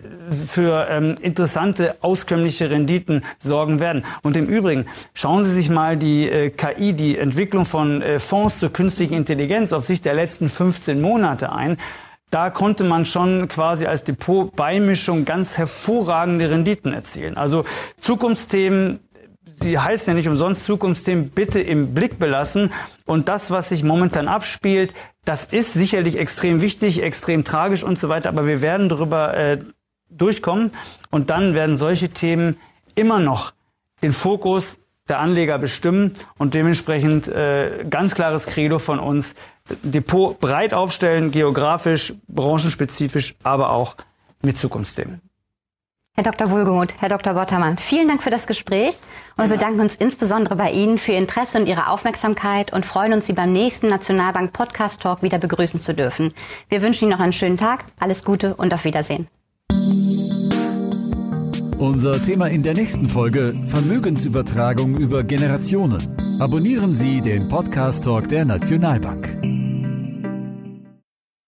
für 0.47 0.87
ähm, 0.89 1.15
interessante, 1.21 1.95
auskömmliche 2.01 2.69
Renditen 2.69 3.23
sorgen 3.39 3.79
werden. 3.79 4.05
Und 4.21 4.37
im 4.37 4.47
Übrigen, 4.47 4.85
schauen 5.13 5.43
Sie 5.43 5.53
sich 5.53 5.69
mal 5.69 5.97
die 5.97 6.29
äh, 6.29 6.49
KI, 6.49 6.93
die 6.93 7.17
Entwicklung 7.17 7.65
von 7.65 8.01
äh, 8.01 8.19
Fonds 8.19 8.59
zur 8.59 8.71
künstlichen 8.71 9.15
Intelligenz 9.15 9.73
auf 9.73 9.85
Sicht 9.85 10.05
der 10.05 10.13
letzten 10.13 10.49
15 10.49 11.01
Monate 11.01 11.51
ein. 11.51 11.77
Da 12.29 12.49
konnte 12.49 12.83
man 12.83 13.05
schon 13.05 13.47
quasi 13.47 13.85
als 13.85 14.03
Depotbeimischung 14.05 15.23
ganz 15.23 15.57
hervorragende 15.59 16.49
Renditen 16.49 16.91
erzielen. 16.91 17.37
Also 17.37 17.63
Zukunftsthemen 17.99 19.01
sie 19.59 19.79
heißt 19.79 20.07
ja 20.07 20.13
nicht 20.13 20.27
umsonst 20.27 20.65
Zukunftsthemen, 20.65 21.29
bitte 21.29 21.61
im 21.61 21.93
Blick 21.93 22.19
belassen. 22.19 22.71
Und 23.05 23.29
das, 23.29 23.51
was 23.51 23.69
sich 23.69 23.83
momentan 23.83 24.27
abspielt, 24.27 24.93
das 25.25 25.45
ist 25.45 25.73
sicherlich 25.73 26.17
extrem 26.17 26.61
wichtig, 26.61 27.01
extrem 27.01 27.43
tragisch 27.43 27.83
und 27.83 27.97
so 27.97 28.09
weiter, 28.09 28.29
aber 28.29 28.45
wir 28.45 28.61
werden 28.61 28.89
darüber 28.89 29.35
äh, 29.35 29.59
durchkommen 30.09 30.71
und 31.11 31.29
dann 31.29 31.55
werden 31.55 31.77
solche 31.77 32.09
Themen 32.09 32.57
immer 32.95 33.19
noch 33.19 33.53
den 34.01 34.13
Fokus 34.13 34.79
der 35.07 35.19
Anleger 35.19 35.57
bestimmen 35.57 36.13
und 36.37 36.53
dementsprechend 36.53 37.27
äh, 37.27 37.85
ganz 37.89 38.15
klares 38.15 38.45
Credo 38.45 38.79
von 38.79 38.99
uns, 38.99 39.35
Depot 39.81 40.39
breit 40.39 40.73
aufstellen, 40.73 41.31
geografisch, 41.31 42.13
branchenspezifisch, 42.27 43.35
aber 43.43 43.71
auch 43.71 43.95
mit 44.41 44.57
Zukunftsthemen. 44.57 45.21
Herr 46.15 46.23
Dr. 46.23 46.51
Wohlgemuth, 46.51 46.93
Herr 46.99 47.09
Dr. 47.09 47.33
Bottermann, 47.33 47.79
vielen 47.79 48.07
Dank 48.07 48.21
für 48.21 48.29
das 48.29 48.45
Gespräch 48.45 48.93
und 49.35 49.49
wir 49.49 49.55
bedanken 49.55 49.79
uns 49.79 49.95
insbesondere 49.95 50.55
bei 50.55 50.69
Ihnen 50.69 50.99
für 50.99 51.13
Ihr 51.13 51.17
Interesse 51.17 51.57
und 51.57 51.67
Ihre 51.67 51.87
Aufmerksamkeit 51.87 52.71
und 52.71 52.85
freuen 52.85 53.13
uns, 53.13 53.25
Sie 53.25 53.33
beim 53.33 53.51
nächsten 53.51 53.89
Nationalbank 53.89 54.53
Podcast 54.53 55.01
Talk 55.01 55.23
wieder 55.23 55.39
begrüßen 55.39 55.81
zu 55.81 55.95
dürfen. 55.95 56.31
Wir 56.69 56.83
wünschen 56.83 57.05
Ihnen 57.05 57.13
noch 57.13 57.19
einen 57.19 57.33
schönen 57.33 57.57
Tag, 57.57 57.85
alles 57.99 58.23
Gute 58.23 58.53
und 58.53 58.71
auf 58.75 58.83
Wiedersehen. 58.83 59.27
Unser 61.79 62.21
Thema 62.21 62.45
in 62.45 62.61
der 62.61 62.75
nächsten 62.75 63.09
Folge 63.09 63.55
Vermögensübertragung 63.65 64.95
über 64.95 65.23
Generationen. 65.23 66.15
Abonnieren 66.39 66.93
Sie 66.93 67.21
den 67.21 67.47
Podcast 67.47 68.03
Talk 68.03 68.27
der 68.27 68.45
Nationalbank. 68.45 69.52